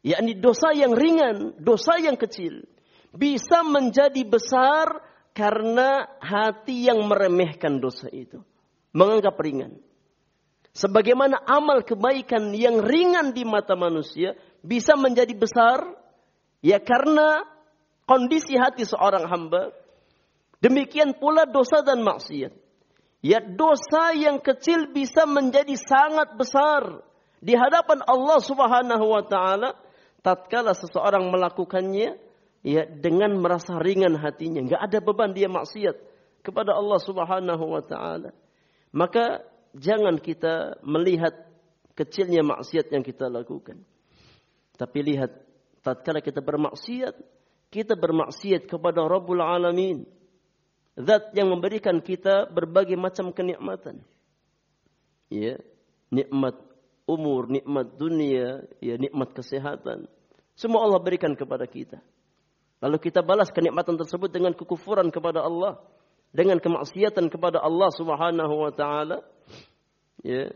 [0.03, 2.72] Yakni dosa yang ringan, dosa yang kecil
[3.13, 4.99] bisa menjadi besar
[5.37, 8.41] karena hati yang meremehkan dosa itu,
[8.93, 9.77] menganggap ringan.
[10.73, 14.33] Sebagaimana amal kebaikan yang ringan di mata manusia
[14.65, 15.85] bisa menjadi besar
[16.65, 17.45] ya karena
[18.09, 19.69] kondisi hati seorang hamba.
[20.65, 22.55] Demikian pula dosa dan maksiat.
[23.21, 27.05] Ya dosa yang kecil bisa menjadi sangat besar
[27.37, 29.75] di hadapan Allah Subhanahu wa taala
[30.25, 32.15] tatkala seseorang melakukannya
[32.63, 35.99] ya dengan merasa ringan hatinya, enggak ada beban dia maksiat
[36.41, 38.31] kepada Allah Subhanahu wa taala.
[38.95, 39.43] Maka
[39.75, 41.33] jangan kita melihat
[41.93, 43.83] kecilnya maksiat yang kita lakukan.
[44.73, 45.31] Tapi lihat
[45.85, 47.13] tatkala kita bermaksiat,
[47.69, 50.07] kita bermaksiat kepada Rabbul Alamin.
[50.93, 54.05] Zat yang memberikan kita berbagai macam kenikmatan.
[55.33, 55.57] Ya,
[56.13, 56.53] nikmat
[57.09, 60.05] umur, nikmat dunia, ya nikmat kesehatan.
[60.53, 61.97] Semua Allah berikan kepada kita.
[62.83, 65.79] Lalu kita balas kenikmatan tersebut dengan kekufuran kepada Allah,
[66.35, 69.23] dengan kemaksiatan kepada Allah Subhanahu wa taala.
[70.19, 70.51] Ya.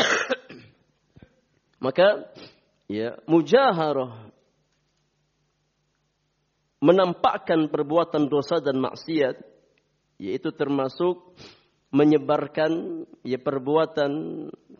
[1.84, 2.32] Maka
[2.88, 4.32] ya mujaharah
[6.80, 9.44] menampakkan perbuatan dosa dan maksiat
[10.16, 11.36] yaitu termasuk
[11.92, 14.10] menyebarkan ya perbuatan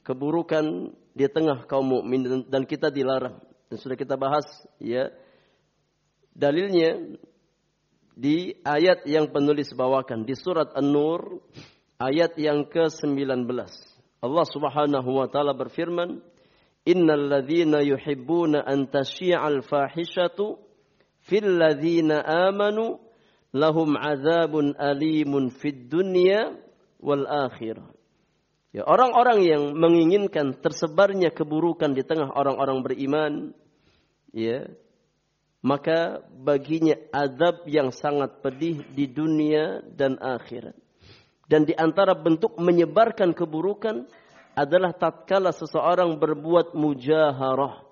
[0.01, 3.37] keburukan di tengah kaum mukmin dan kita dilarang
[3.68, 4.47] dan sudah kita bahas
[4.81, 5.12] ya
[6.38, 7.18] dalilnya
[8.14, 11.42] di ayat yang penulis bawakan di surat An-Nur
[11.98, 13.51] ayat yang ke-19
[14.22, 16.22] Allah Subhanahu wa taala berfirman
[16.87, 20.59] innal ladzina yuhibbuna an tasyi'al fahishatu
[21.27, 23.03] fil ladzina amanu
[23.55, 26.55] lahum azabun alimun fid dunya
[27.03, 27.87] wal akhirah.
[28.68, 33.33] Ya, orang-orang yang menginginkan tersebarnya keburukan di tengah orang-orang beriman,
[34.37, 34.68] ya,
[35.59, 40.77] maka baginya azab yang sangat pedih di dunia dan akhirat.
[41.49, 44.05] Dan di antara bentuk menyebarkan keburukan
[44.53, 47.83] adalah tatkala seseorang berbuat mujaharah.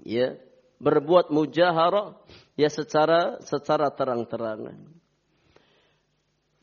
[0.00, 0.38] Ya,
[0.80, 2.16] berbuat mujaharah
[2.56, 4.80] ya secara secara terang-terangan.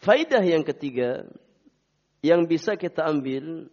[0.02, 1.26] Faidah yang ketiga
[2.24, 3.70] yang bisa kita ambil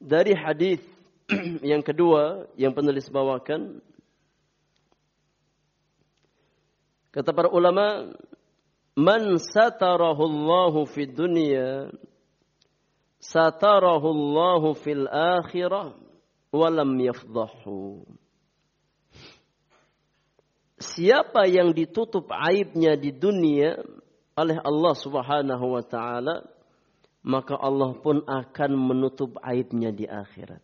[0.00, 0.80] dari hadis
[1.72, 3.82] yang kedua yang penulis bawakan
[7.16, 8.12] kata para ulama
[8.92, 11.88] man satarahu Allahu fid dunya
[13.16, 15.96] satarahu Allahu fil akhirah
[16.52, 18.04] wa lam yafdahu
[20.76, 23.80] siapa yang ditutup aibnya di dunia
[24.36, 26.44] oleh Allah Subhanahu wa taala,
[27.24, 30.60] maka Allah pun akan menutup aibnya di akhirat.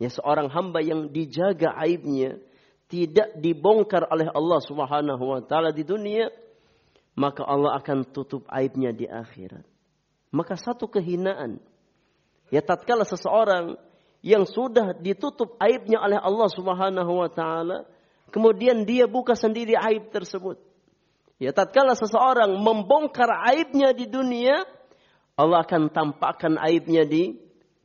[0.00, 2.40] Ya seorang hamba yang dijaga aibnya
[2.92, 6.28] tidak dibongkar oleh Allah Subhanahu wa taala di dunia,
[7.16, 9.64] maka Allah akan tutup aibnya di akhirat.
[10.28, 11.56] Maka satu kehinaan
[12.52, 13.80] ya tatkala seseorang
[14.20, 17.88] yang sudah ditutup aibnya oleh Allah Subhanahu wa taala
[18.32, 20.56] Kemudian dia buka sendiri aib tersebut.
[21.36, 24.64] Ya, tatkala seseorang membongkar aibnya di dunia,
[25.36, 27.36] Allah akan tampakkan aibnya di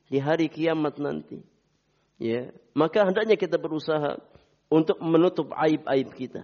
[0.07, 1.43] di hari kiamat nanti.
[2.15, 4.23] Ya, maka hendaknya kita berusaha
[4.67, 6.43] untuk menutup aib-aib kita.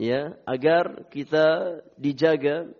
[0.00, 2.72] Ya, agar kita dijaga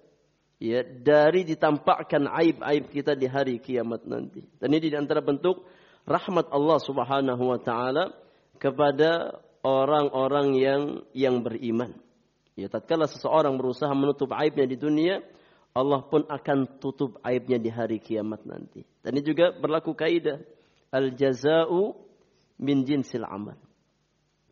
[0.56, 4.40] ya dari ditampakkan aib-aib kita di hari kiamat nanti.
[4.56, 5.68] Dan ini di antara bentuk
[6.08, 8.16] rahmat Allah Subhanahu wa taala
[8.56, 10.82] kepada orang-orang yang
[11.12, 11.92] yang beriman.
[12.56, 15.20] Ya, tatkala seseorang berusaha menutup aibnya di dunia,
[15.76, 18.84] Allah pun akan tutup aibnya di hari kiamat nanti.
[19.04, 20.40] Dan ini juga berlaku kaidah
[20.92, 21.96] al jazau
[22.60, 23.56] min jinsil amal.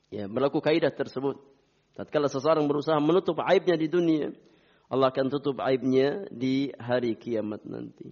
[0.08, 1.36] Ya, berlaku kaidah tersebut.
[1.92, 4.30] Tatkala seseorang berusaha menutup aibnya di dunia,
[4.88, 8.08] Allah akan tutup aibnya di hari kiamat nanti.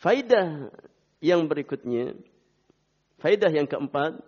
[0.00, 0.72] Faidah
[1.20, 2.16] yang berikutnya,
[3.20, 4.22] faidah yang keempat,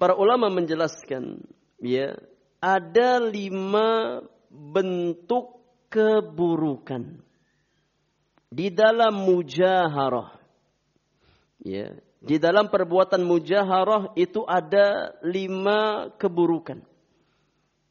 [0.00, 1.46] para ulama menjelaskan
[1.78, 2.18] ya
[2.58, 7.22] ada lima bentuk keburukan
[8.50, 10.36] di dalam mujaharah
[11.62, 11.94] ya
[12.24, 16.80] di dalam perbuatan mujaharah itu ada lima keburukan.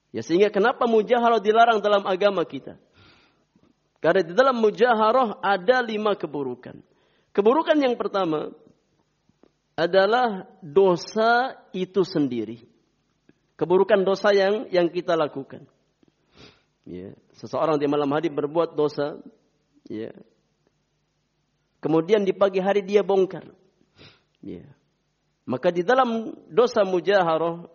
[0.10, 2.82] Ya sehingga kenapa mujaharah dilarang dalam agama kita?
[4.02, 6.82] Karena di dalam mujaharah ada lima keburukan.
[7.30, 8.50] Keburukan yang pertama
[9.78, 12.66] adalah dosa itu sendiri.
[13.54, 15.66] Keburukan dosa yang yang kita lakukan.
[16.84, 19.22] Ya, seseorang di malam hari berbuat dosa,
[19.88, 20.12] ya.
[21.80, 23.63] Kemudian di pagi hari dia bongkar.
[24.44, 24.68] Ya.
[25.48, 27.68] Maka di dalam dosa mujaharah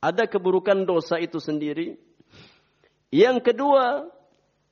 [0.00, 1.96] ada keburukan dosa itu sendiri.
[3.08, 4.08] Yang kedua,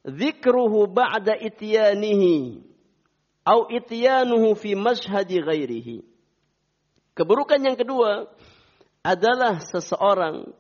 [0.05, 2.65] zikruhu ba'da ityanihi
[3.49, 6.05] au ityanuhu fi mashhadi ghairihi.
[7.17, 8.29] Keburukan yang kedua
[9.03, 10.53] adalah seseorang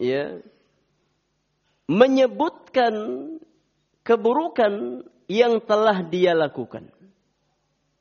[0.00, 0.40] ya
[1.86, 2.94] menyebutkan
[4.02, 6.90] keburukan yang telah dia lakukan.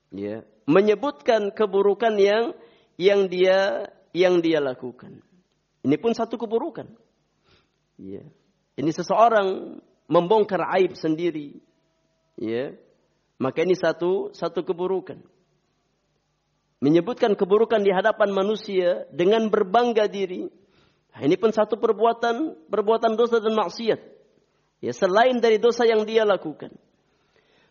[0.10, 2.54] Ya, menyebutkan keburukan yang
[3.02, 5.18] yang dia yang dia lakukan.
[5.82, 6.86] Ini pun satu keburukan.
[7.98, 8.22] Ya.
[8.78, 11.58] Ini seseorang membongkar aib sendiri.
[12.38, 12.78] Ya.
[13.42, 15.18] Maka ini satu satu keburukan.
[16.80, 20.48] Menyebutkan keburukan di hadapan manusia dengan berbangga diri.
[21.12, 24.00] Nah, ini pun satu perbuatan perbuatan dosa dan maksiat.
[24.80, 26.72] Ya, selain dari dosa yang dia lakukan.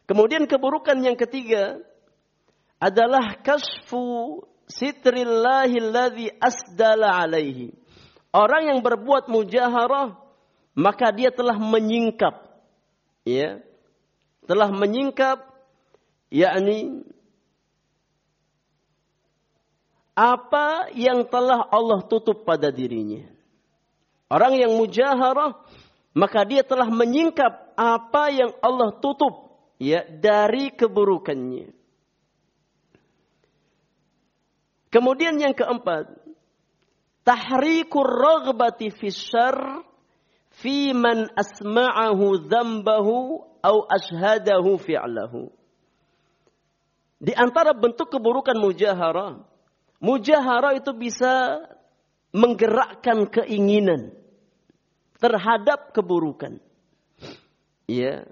[0.05, 1.81] Kemudian keburukan yang ketiga
[2.79, 5.67] adalah kasfu sitrillah
[6.39, 7.75] asdala alaihi.
[8.31, 10.15] Orang yang berbuat mujaharah
[10.79, 12.39] maka dia telah menyingkap
[13.27, 13.59] ya
[14.47, 15.43] telah menyingkap
[16.31, 17.03] yakni
[20.15, 23.27] apa yang telah Allah tutup pada dirinya.
[24.29, 25.57] Orang yang mujaharah
[26.13, 31.78] maka dia telah menyingkap apa yang Allah tutup ya dari keburukannya.
[34.89, 36.09] Kemudian yang keempat,
[37.29, 39.85] tahrikur raghbati fi syarr
[40.65, 43.15] fi man asma'ahu dzambahu
[43.61, 45.53] au ashhadahu fi'lahu.
[47.19, 49.43] Di antara bentuk keburukan mujaharah,
[49.99, 51.67] mujaharah itu bisa
[52.31, 54.15] menggerakkan keinginan
[55.19, 56.63] terhadap keburukan.
[57.91, 58.29] Ya,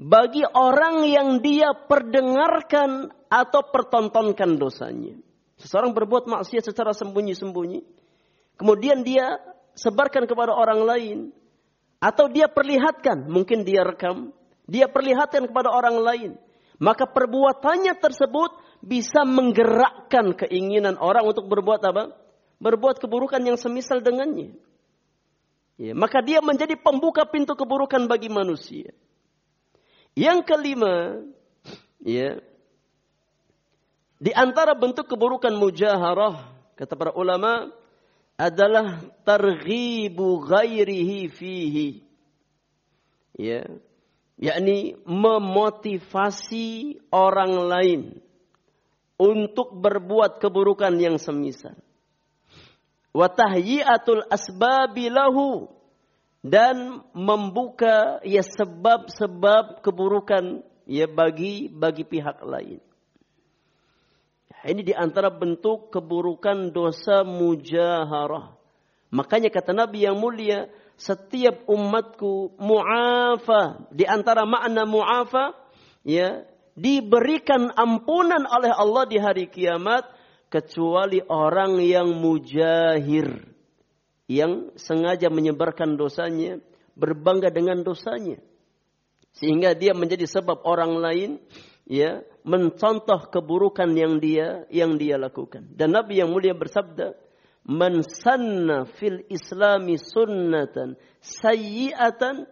[0.00, 5.20] bagi orang yang dia perdengarkan atau pertontonkan dosanya.
[5.60, 7.84] Seseorang berbuat maksiat secara sembunyi-sembunyi.
[8.56, 9.36] Kemudian dia
[9.76, 11.18] sebarkan kepada orang lain.
[12.00, 14.32] Atau dia perlihatkan, mungkin dia rekam.
[14.64, 16.30] Dia perlihatkan kepada orang lain.
[16.80, 22.16] Maka perbuatannya tersebut bisa menggerakkan keinginan orang untuk berbuat apa?
[22.56, 24.56] Berbuat keburukan yang semisal dengannya.
[25.76, 28.92] Ya, maka dia menjadi pembuka pintu keburukan bagi manusia.
[30.16, 31.24] Yang kelima,
[32.00, 32.40] ya,
[34.20, 36.44] di antara bentuk keburukan mujaharah,
[36.76, 37.72] kata para ulama,
[38.36, 41.88] adalah targhibu ghairihi fihi.
[43.40, 43.64] Ya.
[44.40, 48.00] Yakni memotivasi orang lain
[49.20, 51.76] untuk berbuat keburukan yang semisal.
[53.12, 53.28] Wa
[54.32, 55.68] asbabi lahu
[56.40, 62.80] dan membuka ya sebab-sebab keburukan ya bagi bagi pihak lain.
[64.60, 68.52] Ini di antara bentuk keburukan dosa mujaharah.
[69.10, 70.68] Makanya kata Nabi yang mulia,
[71.00, 73.88] setiap umatku mu'afa.
[73.90, 75.56] Di antara makna mu'afa,
[76.04, 76.44] ya,
[76.76, 80.04] diberikan ampunan oleh Allah di hari kiamat
[80.52, 83.50] kecuali orang yang mujahir
[84.30, 86.62] yang sengaja menyebarkan dosanya,
[86.94, 88.38] berbangga dengan dosanya.
[89.34, 91.30] Sehingga dia menjadi sebab orang lain
[91.82, 95.68] ya mencontoh keburukan yang dia yang dia lakukan.
[95.76, 97.16] Dan Nabi yang mulia bersabda,
[97.68, 102.48] "Man sanna fil Islami sunnatan sayyi'atan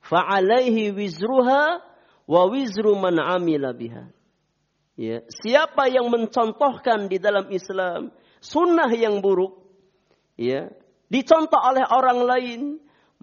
[0.00, 1.84] fa'alaihi wizruha
[2.28, 4.08] wa wizru man amila biha."
[4.98, 8.10] Ya, siapa yang mencontohkan di dalam Islam
[8.42, 9.62] sunnah yang buruk,
[10.34, 10.74] ya,
[11.06, 12.60] dicontoh oleh orang lain,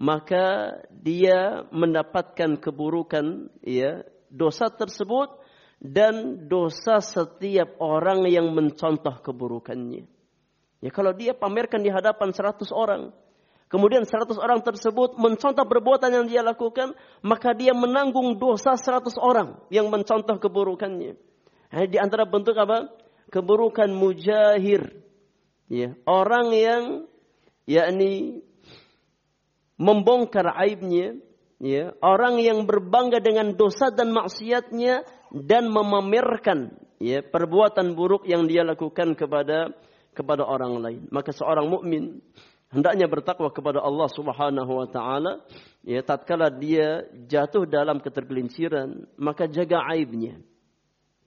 [0.00, 5.36] maka dia mendapatkan keburukan, ya, dosa tersebut
[5.80, 10.08] dan dosa setiap orang yang mencontoh keburukannya.
[10.80, 13.12] Ya kalau dia pamerkan di hadapan seratus orang,
[13.68, 19.60] kemudian seratus orang tersebut mencontoh perbuatan yang dia lakukan, maka dia menanggung dosa seratus orang
[19.72, 21.16] yang mencontoh keburukannya.
[21.72, 22.88] Nah, di antara bentuk apa?
[23.28, 25.02] Keburukan mujahir.
[25.66, 26.82] Ya, orang yang
[27.66, 28.46] yakni
[29.74, 31.18] membongkar aibnya,
[31.58, 35.02] ya, orang yang berbangga dengan dosa dan maksiatnya
[35.32, 39.74] dan memamerkan ya perbuatan buruk yang dia lakukan kepada
[40.16, 41.02] kepada orang lain.
[41.12, 42.22] Maka seorang mukmin
[42.72, 45.42] hendaknya bertakwa kepada Allah Subhanahu wa taala
[45.86, 50.38] ya tatkala dia jatuh dalam ketergelinciran maka jaga aibnya.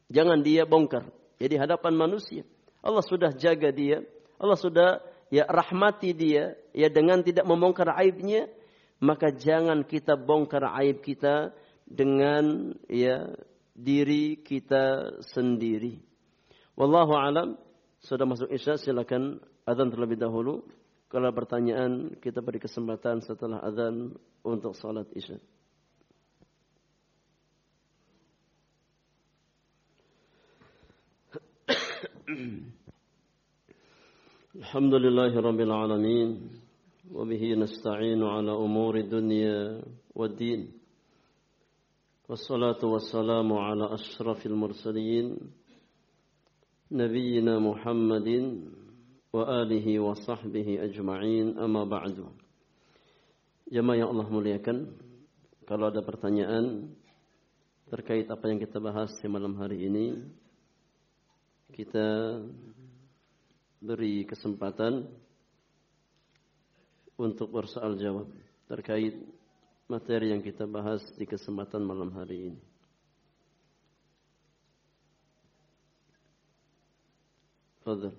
[0.10, 1.06] Jangan dia bongkar.
[1.38, 2.44] Jadi hadapan manusia
[2.80, 4.04] Allah sudah jaga dia,
[4.40, 4.90] Allah sudah
[5.28, 8.48] ya rahmati dia ya dengan tidak membongkar aibnya,
[9.04, 11.52] maka jangan kita bongkar aib kita
[11.84, 13.28] dengan ya
[13.79, 15.99] diri kita sendiri.
[16.79, 17.59] Wallahu alam.
[18.05, 20.67] Sudah masuk Isya silakan azan terlebih dahulu.
[21.09, 24.13] Kalau pertanyaan kita beri kesempatan setelah azan
[24.45, 25.39] untuk salat Isya.
[34.55, 36.29] الحمد لله رب العالمين
[37.13, 39.83] وبه نستعين على أمور الدنيا
[40.15, 40.61] والدين
[42.29, 45.37] والصلاة والسلام على أشرف المرسلين
[46.91, 48.29] نبينا محمد
[49.33, 52.17] وآله وصحبه أجمعين أما بعد
[53.65, 54.93] Jemaah yang Allah muliakan,
[55.65, 56.93] kalau ada pertanyaan
[57.89, 60.21] terkait apa yang kita bahas di malam hari ini,
[61.73, 62.41] kita
[63.81, 65.09] beri kesempatan
[67.17, 68.29] untuk bersoal jawab
[68.69, 69.17] terkait
[69.90, 72.62] materi yang kita bahas di kesempatan malam hari ini.
[77.82, 78.14] Fadal.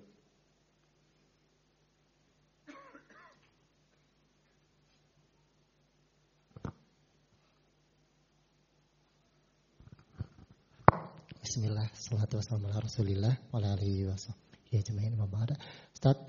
[11.41, 14.07] Bismillah, salatu wassalamu ala rasulillah wa alihi
[14.71, 15.11] Ya jemaah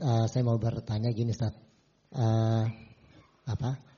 [0.01, 1.53] uh, saya mau bertanya gini Ustaz.
[2.09, 2.65] Uh,
[3.45, 3.90] apa?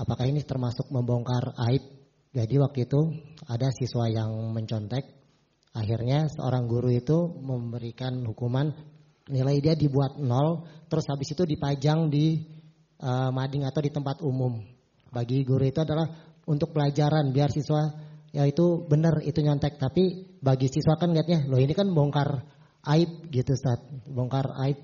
[0.00, 1.84] Apakah ini termasuk membongkar aib?
[2.32, 3.00] Jadi waktu itu
[3.44, 5.04] ada siswa yang mencontek.
[5.76, 8.72] Akhirnya seorang guru itu memberikan hukuman
[9.28, 12.40] nilai dia dibuat nol, terus habis itu dipajang di
[13.04, 14.56] uh, mading atau di tempat umum.
[15.12, 16.08] Bagi guru itu adalah
[16.48, 17.92] untuk pelajaran biar siswa
[18.32, 19.76] ya itu benar itu nyontek.
[19.76, 22.40] Tapi bagi siswa kan lihatnya, loh ini kan bongkar
[22.88, 24.80] aib gitu saat bongkar aib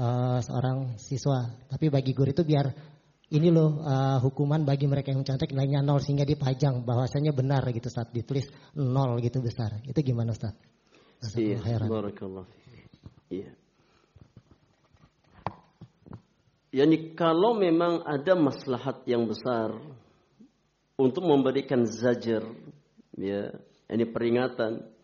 [0.00, 1.52] uh, seorang siswa.
[1.68, 2.93] Tapi bagi guru itu biar
[3.34, 7.90] ini loh uh, hukuman bagi mereka yang mencontek nilainya nol sehingga dipajang bahwasanya benar gitu
[7.90, 8.46] saat ditulis
[8.78, 9.82] nol gitu besar.
[9.82, 10.54] Itu gimana Ustaz?
[11.34, 11.58] Iya,
[11.90, 12.46] barakallah.
[13.32, 13.50] Iya.
[16.74, 19.74] Yani kalau memang ada maslahat yang besar
[20.98, 22.42] untuk memberikan zajar,
[23.14, 23.50] ya,
[23.90, 24.94] ini peringatan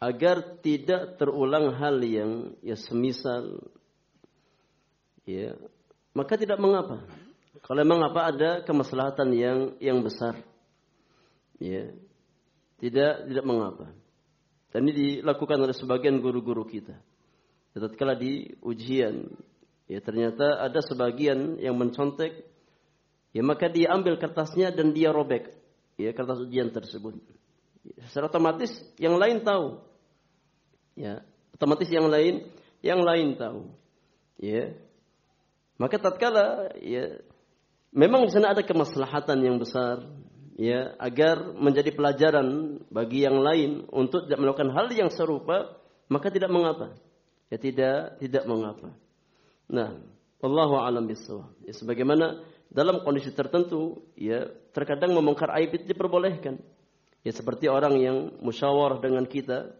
[0.00, 3.64] agar tidak terulang hal yang ya semisal
[5.24, 5.56] ya
[6.12, 7.00] maka tidak mengapa
[7.64, 10.36] kalau memang apa ada kemaslahatan yang yang besar
[11.60, 11.92] ya
[12.82, 13.86] tidak tidak mengapa
[14.74, 16.96] dan ini dilakukan oleh sebagian guru-guru kita
[17.76, 19.28] tatkala di ujian
[19.88, 22.44] ya ternyata ada sebagian yang mencontek
[23.36, 25.52] ya maka dia ambil kertasnya dan dia robek
[26.00, 27.20] ya kertas ujian tersebut
[28.08, 29.78] secara otomatis yang lain tahu.
[30.96, 32.48] Ya, otomatis yang lain
[32.80, 33.70] yang lain tahu.
[34.40, 34.74] Ya.
[35.76, 37.20] Maka tatkala ya
[37.96, 40.04] memang di sana ada kemaslahatan yang besar
[40.60, 45.80] ya agar menjadi pelajaran bagi yang lain untuk tidak melakukan hal yang serupa
[46.12, 46.94] maka tidak mengapa.
[47.48, 48.90] Ya tidak tidak mengapa.
[49.70, 49.96] Nah,
[50.42, 51.54] Allahu alam bisawab.
[51.64, 56.58] Ya sebagaimana dalam kondisi tertentu ya terkadang membongkar aib itu diperbolehkan.
[57.22, 59.74] Ya seperti orang yang musyawarah dengan kita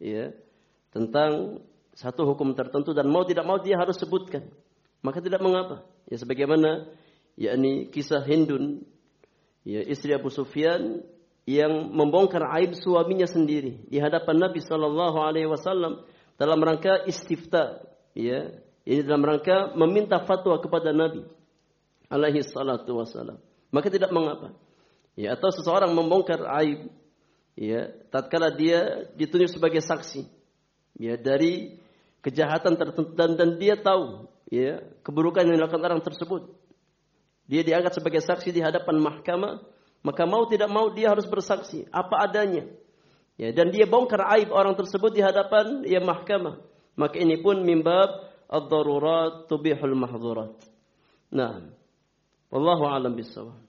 [0.00, 0.32] ya
[0.94, 1.60] tentang
[1.92, 4.46] satu hukum tertentu dan mau tidak mau dia harus sebutkan.
[5.04, 5.84] Maka tidak mengapa.
[6.08, 6.88] Ya sebagaimana
[7.38, 8.82] yakni kisah Hindun
[9.62, 11.06] ya istri Abu Sufyan
[11.46, 16.04] yang membongkar aib suaminya sendiri di hadapan Nabi sallallahu alaihi wasallam
[16.36, 18.52] dalam rangka istifta ya
[18.84, 21.24] ini dalam rangka meminta fatwa kepada Nabi
[22.10, 23.38] alaihi salatu wasallam.
[23.70, 24.52] Maka tidak mengapa
[25.14, 26.90] ya atau seseorang membongkar aib
[27.54, 30.26] ya tatkala dia ditunjuk sebagai saksi
[30.98, 31.78] ya dari
[32.20, 36.48] kejahatan tertentu dan, dan dia tahu ya keburukan yang dilakukan orang tersebut
[37.48, 39.64] dia diangkat sebagai saksi di hadapan mahkamah.
[40.04, 41.88] Maka mau tidak mau dia harus bersaksi.
[41.90, 42.68] Apa adanya.
[43.34, 46.62] Ya dan dia bongkar aib orang tersebut di hadapan ya mahkamah.
[46.94, 50.56] Maka ini pun mimbab ad-darurat tubihul mahdhurat
[51.28, 51.60] nah
[52.48, 53.68] wallahu alam bisawab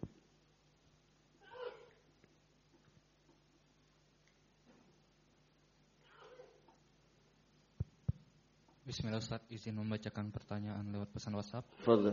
[8.89, 11.61] Bismillah Ustaz, izin membacakan pertanyaan lewat pesan WhatsApp.
[11.85, 12.09] Fadl.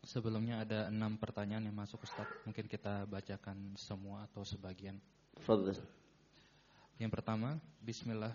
[0.00, 2.26] Sebelumnya ada enam pertanyaan yang masuk Ustaz.
[2.48, 4.96] Mungkin kita bacakan semua atau sebagian.
[5.44, 5.76] Fadl.
[7.00, 8.32] Yang pertama, Bismillah.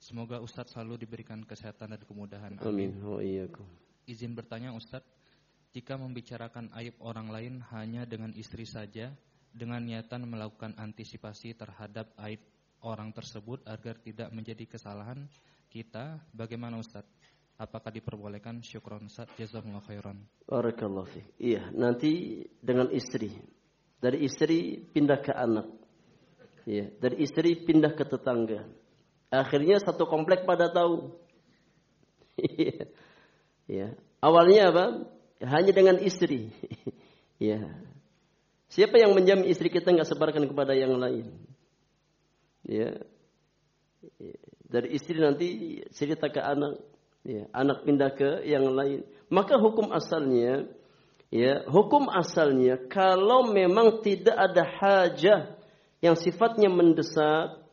[0.00, 2.60] Semoga Ustadz selalu diberikan kesehatan dan kemudahan.
[2.60, 2.92] Amin.
[3.00, 3.64] Iyyakum.
[4.04, 5.08] Izin bertanya Ustadz,
[5.72, 9.08] jika membicarakan aib orang lain hanya dengan istri saja,
[9.48, 12.44] dengan niatan melakukan antisipasi terhadap aib
[12.84, 15.24] orang tersebut agar tidak menjadi kesalahan
[15.72, 17.08] kita, bagaimana Ustadz?
[17.54, 18.58] Apakah diperbolehkan?
[18.66, 20.18] Syukron Ustaz, jazakumullah khairan.
[20.50, 21.26] Barakallahu fiik.
[21.38, 23.30] Iya, nanti dengan istri.
[24.02, 25.70] Dari istri pindah ke anak.
[26.66, 28.66] Iya, dari istri pindah ke tetangga.
[29.30, 31.14] Akhirnya satu komplek pada tahu.
[33.64, 33.96] Iya.
[34.20, 34.84] Awalnya apa?
[35.44, 36.52] hanya dengan istri.
[37.42, 37.60] ya.
[38.72, 41.30] Siapa yang menjamin istri kita nggak sebarkan kepada yang lain?
[42.64, 42.96] Ya.
[44.68, 46.80] Dari istri nanti cerita ke anak,
[47.24, 49.02] ya, anak pindah ke yang lain.
[49.32, 50.68] Maka hukum asalnya,
[51.32, 55.40] ya, hukum asalnya kalau memang tidak ada hajah
[56.04, 57.64] yang sifatnya mendesak,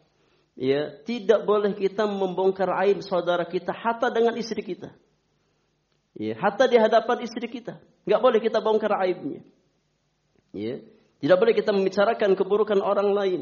[0.55, 4.95] ya, tidak boleh kita membongkar aib saudara kita hatta dengan istri kita.
[6.15, 7.79] Ya, hatta di hadapan istri kita.
[8.07, 9.43] Nggak boleh kita bongkar aibnya.
[10.51, 10.83] Ya,
[11.23, 13.41] tidak boleh kita membicarakan keburukan orang lain.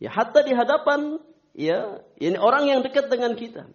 [0.00, 1.20] Ya, hatta di hadapan
[1.56, 3.68] ya, ini orang yang dekat dengan kita.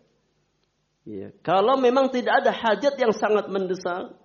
[1.06, 4.18] Ya, kalau memang tidak ada hajat yang sangat mendesak,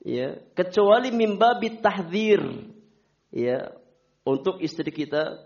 [0.00, 2.40] ya, kecuali mimbabi tahdzir,
[3.28, 3.76] ya,
[4.24, 5.44] untuk istri kita,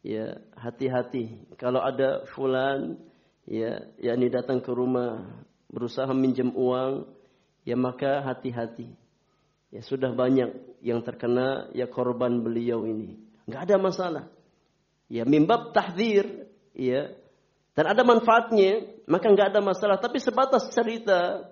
[0.00, 1.52] ya, hati-hati.
[1.60, 2.96] Kalau ada fulan,
[3.44, 7.04] ya, yakni datang ke rumah berusaha minjem uang,
[7.68, 8.88] ya maka hati-hati.
[9.68, 13.20] Ya sudah banyak yang terkena ya korban beliau ini.
[13.44, 14.24] Enggak ada masalah.
[15.12, 17.12] Ya mimbab tahdir, ya.
[17.76, 19.96] Dan ada manfaatnya, maka enggak ada masalah.
[19.96, 21.48] Tapi sebatas cerita,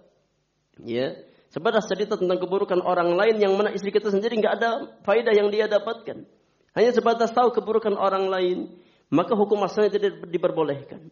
[0.84, 1.16] ya,
[1.50, 5.48] sebatas cerita tentang keburukan orang lain yang mana istri kita sendiri enggak ada faedah yang
[5.48, 6.28] dia dapatkan.
[6.76, 8.76] Hanya sebatas tahu keburukan orang lain,
[9.08, 11.08] maka hukum asalnya tidak diperbolehkan.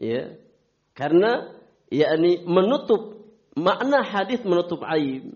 [0.00, 0.40] Ya.
[0.96, 1.54] Karena
[1.92, 3.18] yakni menutup
[3.58, 5.34] makna hadis menutup aib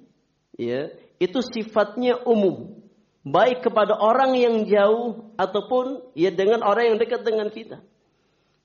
[0.54, 2.78] ya itu sifatnya umum
[3.26, 7.82] baik kepada orang yang jauh ataupun ya dengan orang yang dekat dengan kita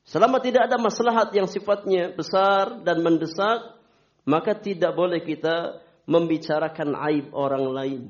[0.07, 3.75] selama tidak ada maslahat yang sifatnya besar dan mendesak
[4.23, 8.01] maka tidak boleh kita membicarakan aib orang lain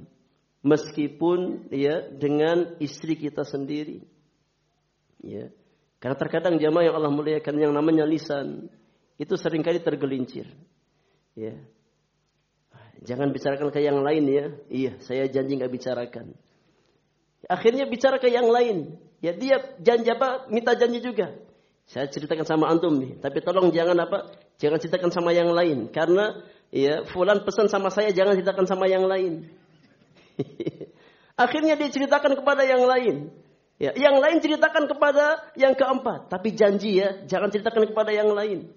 [0.61, 4.05] meskipun ya dengan istri kita sendiri
[5.25, 5.49] ya
[5.97, 8.69] karena terkadang jamaah yang Allah muliakan yang namanya lisan
[9.17, 10.45] itu sering kali tergelincir.
[11.33, 11.57] Ya.
[13.01, 14.45] Jangan bicarakan ke yang lain ya.
[14.69, 16.37] Iya, saya janji nggak bicarakan.
[17.49, 18.97] Akhirnya bicara ke yang lain.
[19.21, 20.45] Ya dia janji apa?
[20.53, 21.33] Minta janji juga.
[21.87, 24.35] Saya ceritakan sama antum nih, tapi tolong jangan apa?
[24.59, 29.07] Jangan ceritakan sama yang lain karena ya fulan pesan sama saya jangan ceritakan sama yang
[29.07, 29.47] lain.
[31.43, 33.31] Akhirnya dia ceritakan kepada yang lain.
[33.77, 38.73] Ya, yang lain ceritakan kepada yang keempat, tapi janji ya, jangan ceritakan kepada yang lain.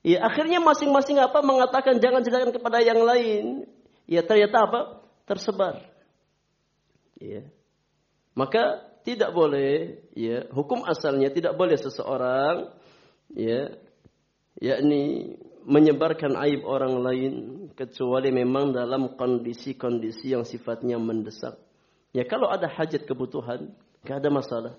[0.00, 3.68] Ya, akhirnya masing-masing apa mengatakan jangan ceritakan kepada yang lain.
[4.08, 4.80] Ya, ternyata apa?
[5.28, 5.84] Tersebar.
[7.20, 7.44] Ya.
[8.32, 12.68] Maka tidak boleh ya, hukum asalnya tidak boleh seseorang
[13.32, 13.72] ya
[14.60, 15.32] yakni
[15.64, 17.32] menyebarkan aib orang lain
[17.72, 21.56] kecuali memang dalam kondisi-kondisi yang sifatnya mendesak.
[22.12, 23.72] Ya kalau ada hajat kebutuhan,
[24.04, 24.74] tidak ada masalah.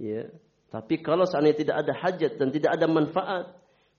[0.00, 0.32] Ya,
[0.72, 3.44] tapi kalau seandainya tidak ada hajat dan tidak ada manfaat,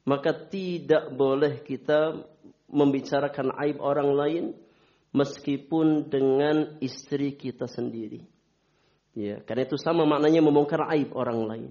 [0.05, 2.21] maka tidak boleh kita
[2.69, 4.45] membicarakan aib orang lain
[5.13, 8.30] meskipun dengan istri kita sendiri.
[9.11, 11.69] Ya, karena itu sama maknanya membongkar aib orang lain.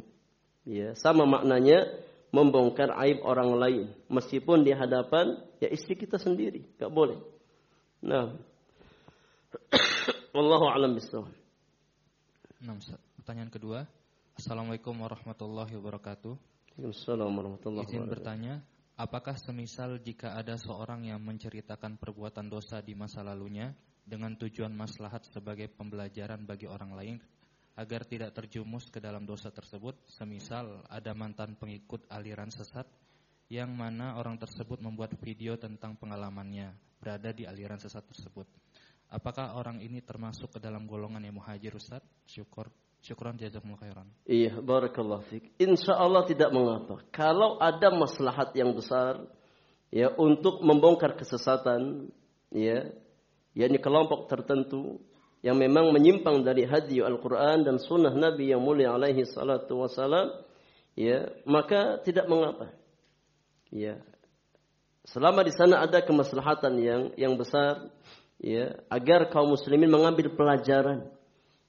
[0.69, 1.89] Ya, sama maknanya
[2.31, 7.19] membongkar aib orang lain meskipun di hadapan ya istri kita sendiri, enggak boleh.
[8.05, 8.37] Nah.
[10.37, 11.33] Wallahu a'lam bishawab.
[12.61, 12.77] Nah,
[13.19, 13.89] pertanyaan kedua.
[14.37, 16.37] Assalamualaikum warahmatullahi wabarakatuh.
[16.81, 18.63] Assalamualaikum Izin bertanya,
[18.95, 23.75] apakah semisal jika ada seorang yang menceritakan perbuatan dosa di masa lalunya
[24.11, 27.17] dengan tujuan maslahat sebagai pembelajaran bagi orang lain
[27.79, 32.91] agar tidak terjumus ke dalam dosa tersebut, semisal ada mantan pengikut aliran sesat
[33.47, 38.51] yang mana orang tersebut membuat video tentang pengalamannya berada di aliran sesat tersebut.
[39.11, 42.03] Apakah orang ini termasuk ke dalam golongan yang muhajir Ustaz?
[42.27, 42.67] Syukur
[43.01, 44.09] Syukran jazakumullah khairan.
[44.29, 45.25] Iya, barakallahu.
[45.57, 47.01] Insya Allah tidak mengapa.
[47.09, 49.25] Kalau ada maslahat yang besar
[49.89, 52.13] ya untuk membongkar kesesatan
[52.53, 52.93] ya
[53.55, 55.03] yakni kelompok tertentu
[55.41, 60.37] yang memang menyimpang dari hadis Al-Qur'an dan sunnah Nabi yang mulia alaihi salatu wasalam
[60.95, 62.77] ya maka tidak mengapa.
[63.73, 64.03] Ya.
[65.09, 67.89] Selama di sana ada kemaslahatan yang yang besar
[68.37, 71.09] ya agar kaum muslimin mengambil pelajaran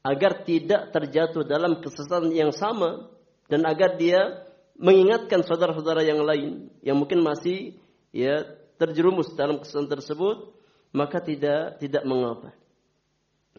[0.03, 3.07] agar tidak terjatuh dalam kesesatan yang sama
[3.47, 4.43] dan agar dia
[4.75, 7.77] mengingatkan saudara-saudara yang lain yang mungkin masih
[8.09, 8.43] ya
[8.81, 10.60] terjerumus dalam kesesatan tersebut
[10.91, 12.55] maka tidak tidak mengapa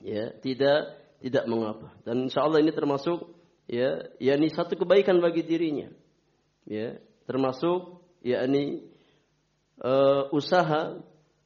[0.05, 3.33] ya tidak tidak mengapa dan insya Allah ini termasuk
[3.67, 5.89] ya yakni satu kebaikan bagi dirinya
[6.69, 8.87] ya termasuk yakni
[9.81, 11.01] uh, usaha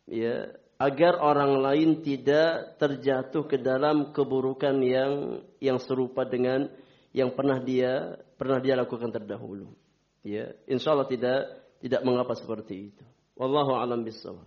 [0.09, 6.69] ya agar orang lain tidak terjatuh ke dalam keburukan yang yang serupa dengan
[7.17, 9.73] yang pernah dia pernah dia lakukan terdahulu.
[10.21, 11.39] Ya, insya Allah tidak
[11.81, 13.05] tidak mengapa seperti itu.
[13.41, 14.45] Wallahu alam bisawab.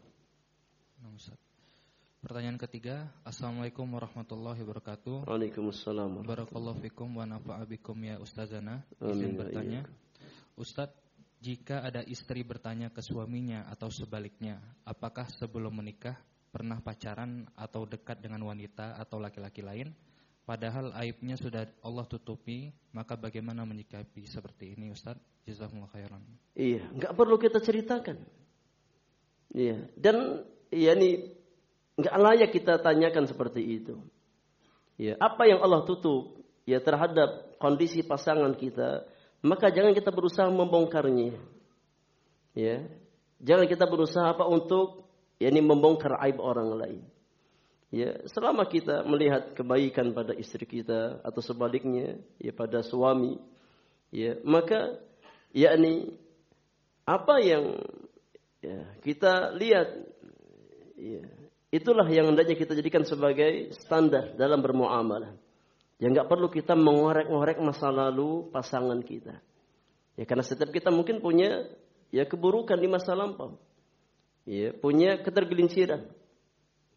[2.19, 5.23] Pertanyaan ketiga, Assalamualaikum warahmatullahi wabarakatuh.
[5.23, 6.27] Waalaikumsalam.
[6.27, 8.83] Barakallahu fikum wa nafa'a bikum ya ustazana.
[8.99, 9.87] Izin bertanya.
[10.59, 10.91] Ustaz,
[11.39, 16.19] jika ada istri bertanya ke suaminya atau sebaliknya, apakah sebelum menikah
[16.51, 19.95] pernah pacaran atau dekat dengan wanita atau laki-laki lain?
[20.43, 25.15] Padahal aibnya sudah Allah tutupi, maka bagaimana menyikapi seperti ini Ustaz?
[25.47, 26.23] Jazakumullah khairan.
[26.51, 28.19] Iya, nggak perlu kita ceritakan.
[29.55, 31.33] Iya, dan ya ini
[31.99, 33.99] nggak layak kita tanyakan seperti itu.
[34.99, 39.07] Ya, apa yang Allah tutup ya terhadap kondisi pasangan kita,
[39.43, 41.39] maka jangan kita berusaha membongkarnya.
[42.55, 42.83] Ya,
[43.39, 45.07] jangan kita berusaha apa untuk
[45.39, 47.01] yakni membongkar aib orang lain.
[47.89, 53.41] Ya, selama kita melihat kebaikan pada istri kita atau sebaliknya ya pada suami,
[54.13, 54.99] ya, maka
[55.55, 56.13] yakni
[57.07, 57.81] apa yang
[58.61, 59.89] ya, kita lihat
[61.71, 65.33] itulah yang hendaknya kita jadikan sebagai standar dalam bermuamalah.
[65.99, 69.39] Ya nggak perlu kita mengorek-ngorek masa lalu pasangan kita.
[70.15, 71.67] Ya karena setiap kita mungkin punya
[72.11, 73.59] ya keburukan di masa lampau.
[74.49, 76.09] Ya, punya ketergelinciran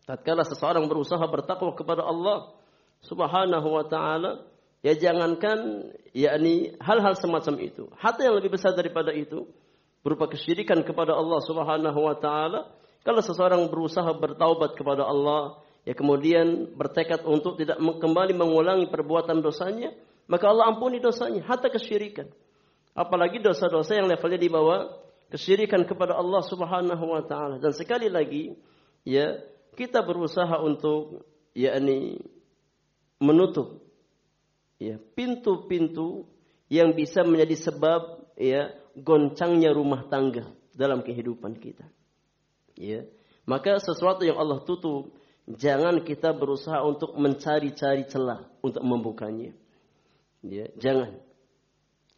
[0.06, 2.54] tatkala seseorang berusaha bertakwa kepada Allah
[3.02, 4.46] Subhanahu wa taala,
[4.82, 7.84] ya jangankan yakni hal-hal semacam itu.
[7.98, 9.50] Hatta yang lebih besar daripada itu
[10.06, 12.70] berupa kesyirikan kepada Allah Subhanahu wa taala,
[13.02, 19.90] kalau seseorang berusaha bertaubat kepada Allah, ya kemudian bertekad untuk tidak kembali mengulangi perbuatan dosanya,
[20.30, 22.30] maka Allah ampuni dosanya, hatta kesyirikan.
[22.94, 24.94] Apalagi dosa-dosa yang levelnya di bawah
[25.34, 27.58] kesyirikan kepada Allah Subhanahu wa taala.
[27.58, 28.54] Dan sekali lagi,
[29.02, 29.40] ya
[29.74, 31.26] kita berusaha untuk
[31.56, 32.22] yakni
[33.18, 33.82] menutup
[34.82, 36.26] ya pintu-pintu
[36.66, 38.00] yang bisa menjadi sebab
[38.34, 41.86] ya goncangnya rumah tangga dalam kehidupan kita.
[42.76, 43.08] Ya.
[43.44, 45.12] Maka sesuatu yang Allah tutup
[45.50, 49.50] jangan kita berusaha untuk mencari-cari celah untuk membukanya.
[50.42, 51.18] Ya, jangan.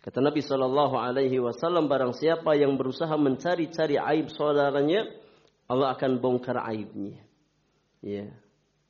[0.05, 5.09] Kata Nabi Shallallahu Alaihi Wasallam, barang siapa yang berusaha mencari-cari aib saudaranya,
[5.65, 7.25] Allah akan bongkar aibnya.
[8.05, 8.29] Ya.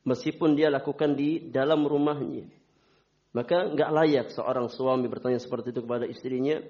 [0.03, 2.51] Meskipun dia lakukan di dalam rumahnya.
[3.35, 6.63] Maka nggak layak seorang suami bertanya seperti itu kepada istrinya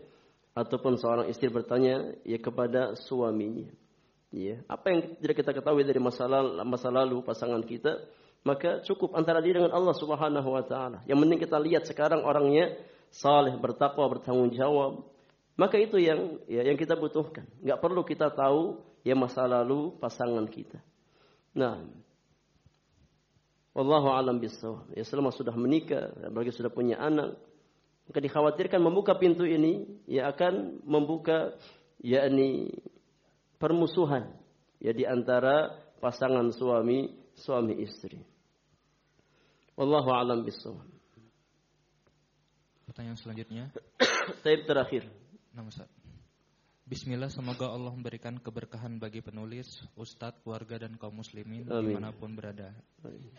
[0.57, 3.69] ataupun seorang istri bertanya ya kepada suaminya.
[4.35, 8.03] Ya, apa yang tidak kita ketahui dari masa lalu, masa lalu pasangan kita,
[8.43, 11.07] maka cukup antara dia dengan Allah Subhanahu wa taala.
[11.07, 12.75] Yang penting kita lihat sekarang orangnya
[13.15, 15.07] saleh, bertakwa, bertanggung jawab.
[15.55, 17.47] Maka itu yang ya, yang kita butuhkan.
[17.63, 20.83] Nggak perlu kita tahu ya masa lalu pasangan kita.
[21.55, 21.87] Nah,
[23.71, 24.91] Wallahu alam bisawab.
[24.99, 27.39] Ya selama sudah menikah, bagi sudah punya anak,
[28.11, 31.55] maka dikhawatirkan membuka pintu ini ya akan membuka
[32.03, 32.71] yakni
[33.65, 34.29] permusuhan
[34.77, 38.21] ya di antara pasangan suami suami istri.
[39.81, 40.85] Wallahu alam bisawab.
[42.85, 43.73] Pertanyaan selanjutnya.
[44.45, 45.09] Taib terakhir.
[45.57, 45.89] Nama Ustaz.
[46.85, 49.65] Bismillah, semoga Allah memberikan keberkahan bagi penulis,
[49.97, 51.81] ustadz, keluarga, dan kaum muslimin Amin.
[51.81, 52.77] di mana pun berada.
[53.01, 53.33] Amin.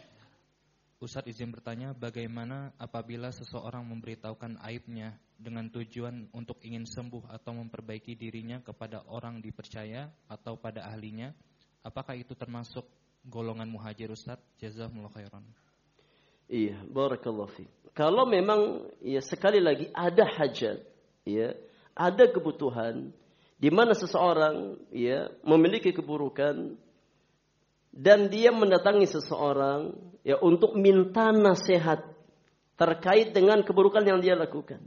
[0.96, 8.16] Ustadz izin bertanya, bagaimana apabila seseorang memberitahukan aibnya dengan tujuan untuk ingin sembuh atau memperbaiki
[8.16, 11.36] dirinya kepada orang dipercaya atau pada ahlinya?
[11.84, 12.88] Apakah itu termasuk
[13.28, 14.42] golongan muhajir Ustadz?
[14.56, 15.44] Jazakumullah khairan.
[16.48, 17.68] Iya, barakallahu fi.
[17.92, 20.80] Kalau memang ya sekali lagi ada hajat,
[21.28, 21.60] ya,
[21.92, 23.12] ada kebutuhan
[23.60, 26.76] di mana seseorang ya memiliki keburukan
[27.96, 32.02] dan dia mendatangi seseorang ya untuk minta nasihat
[32.76, 34.82] terkait dengan keburukan yang dia lakukan.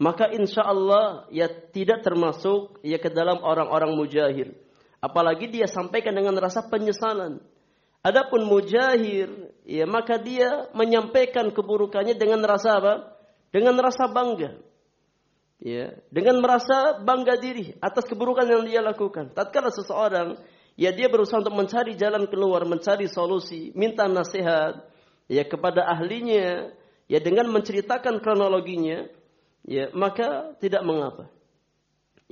[0.00, 4.56] Maka insya Allah ya tidak termasuk ya ke dalam orang-orang mujahir.
[5.02, 7.42] Apalagi dia sampaikan dengan rasa penyesalan.
[8.00, 9.28] Adapun mujahir,
[9.68, 12.94] ya maka dia menyampaikan keburukannya dengan rasa apa?
[13.52, 14.56] Dengan rasa bangga.
[15.60, 19.36] Ya, dengan merasa bangga diri atas keburukan yang dia lakukan.
[19.36, 20.40] Tatkala seseorang
[20.80, 24.80] ya dia berusaha untuk mencari jalan keluar, mencari solusi, minta nasihat,
[25.28, 26.72] ya kepada ahlinya
[27.04, 29.04] ya dengan menceritakan kronologinya
[29.68, 31.28] ya maka tidak mengapa.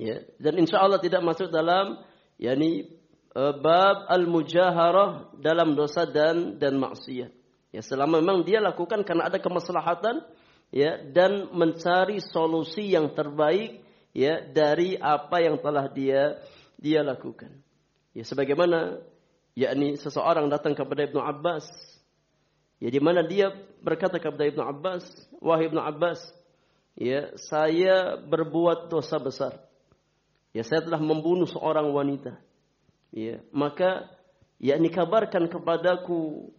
[0.00, 2.00] Ya dan insya Allah tidak masuk dalam
[2.40, 2.88] yakni
[3.36, 7.28] uh, bab al-mujaharah dalam dosa dan dan maksiat.
[7.68, 10.24] Ya selama memang dia lakukan karena ada kemaslahatan
[10.72, 13.84] ya dan mencari solusi yang terbaik
[14.16, 16.40] ya dari apa yang telah dia
[16.80, 17.67] dia lakukan
[18.18, 18.98] ya sebagaimana
[19.54, 21.70] yakni seseorang datang kepada Ibnu Abbas
[22.78, 23.50] Ya di mana dia
[23.82, 25.02] berkata kepada Ibnu Abbas,
[25.42, 26.22] "Wahai Ibnu Abbas,
[26.94, 29.58] ya saya berbuat dosa besar.
[30.54, 32.38] Ya saya telah membunuh seorang wanita.
[33.10, 34.06] Ya, maka
[34.62, 36.50] yakni kabarkan kepadaku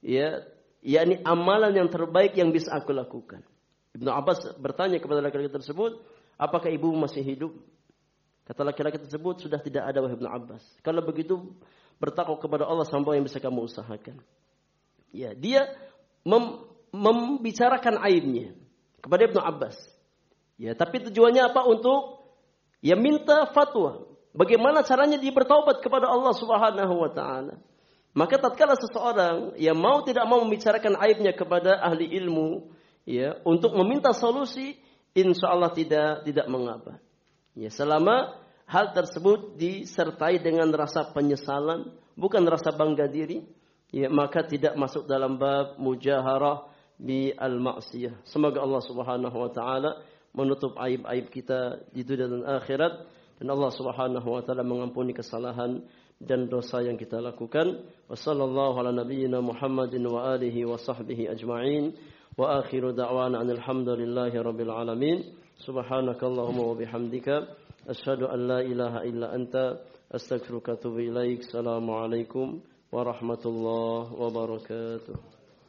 [0.00, 0.44] ya
[0.80, 3.44] yakni amalan yang terbaik yang bisa aku lakukan."
[3.92, 6.00] Ibnu Abbas bertanya kepada laki-laki tersebut,
[6.40, 7.52] "Apakah ibu masih hidup?"
[8.44, 11.54] Kata laki-laki tersebut, "Sudah tidak ada wahai Ibnu Abbas." Kalau begitu,
[12.00, 14.18] bertakwa kepada Allah sampai yang bisa kamu usahakan.
[15.12, 15.68] Ya, dia
[16.24, 18.56] mem membicarakan aibnya
[18.98, 19.78] kepada Ibnu Abbas.
[20.58, 21.62] Ya, tapi tujuannya apa?
[21.68, 22.26] Untuk
[22.82, 24.10] ya minta fatwa.
[24.34, 27.58] Bagaimana caranya dia bertaubat kepada Allah Subhanahu wa taala.
[28.10, 32.74] Maka tatkala seseorang yang mau tidak mau membicarakan aibnya kepada ahli ilmu,
[33.06, 34.74] ya, untuk meminta solusi,
[35.14, 36.98] insya Allah tidak tidak mengapa.
[37.54, 38.38] Ya, selama
[38.70, 43.42] hal tersebut disertai dengan rasa penyesalan, bukan rasa bangga diri,
[43.90, 46.70] ya maka tidak masuk dalam bab mujaharah
[47.00, 48.22] di al-ma'siyah.
[48.28, 49.90] Semoga Allah Subhanahu wa taala
[50.30, 52.94] menutup aib-aib kita di dunia dan akhirat
[53.40, 55.82] dan Allah Subhanahu wa taala mengampuni kesalahan
[56.20, 57.80] dan dosa yang kita lakukan.
[58.06, 61.96] Wassallallahu ala nabiyyina Muhammadin wa alihi wa sahbihi ajma'in.
[62.36, 65.39] Wa akhiru da'wana rabbil alamin.
[65.60, 67.46] Subhanakallahumma wa bihamdika
[67.88, 69.76] asyhadu an la ilaha illa anta
[70.10, 71.36] astaghfiruka wa.
[71.44, 75.39] Assalamualaikum warahmatullahi wabarakatuh.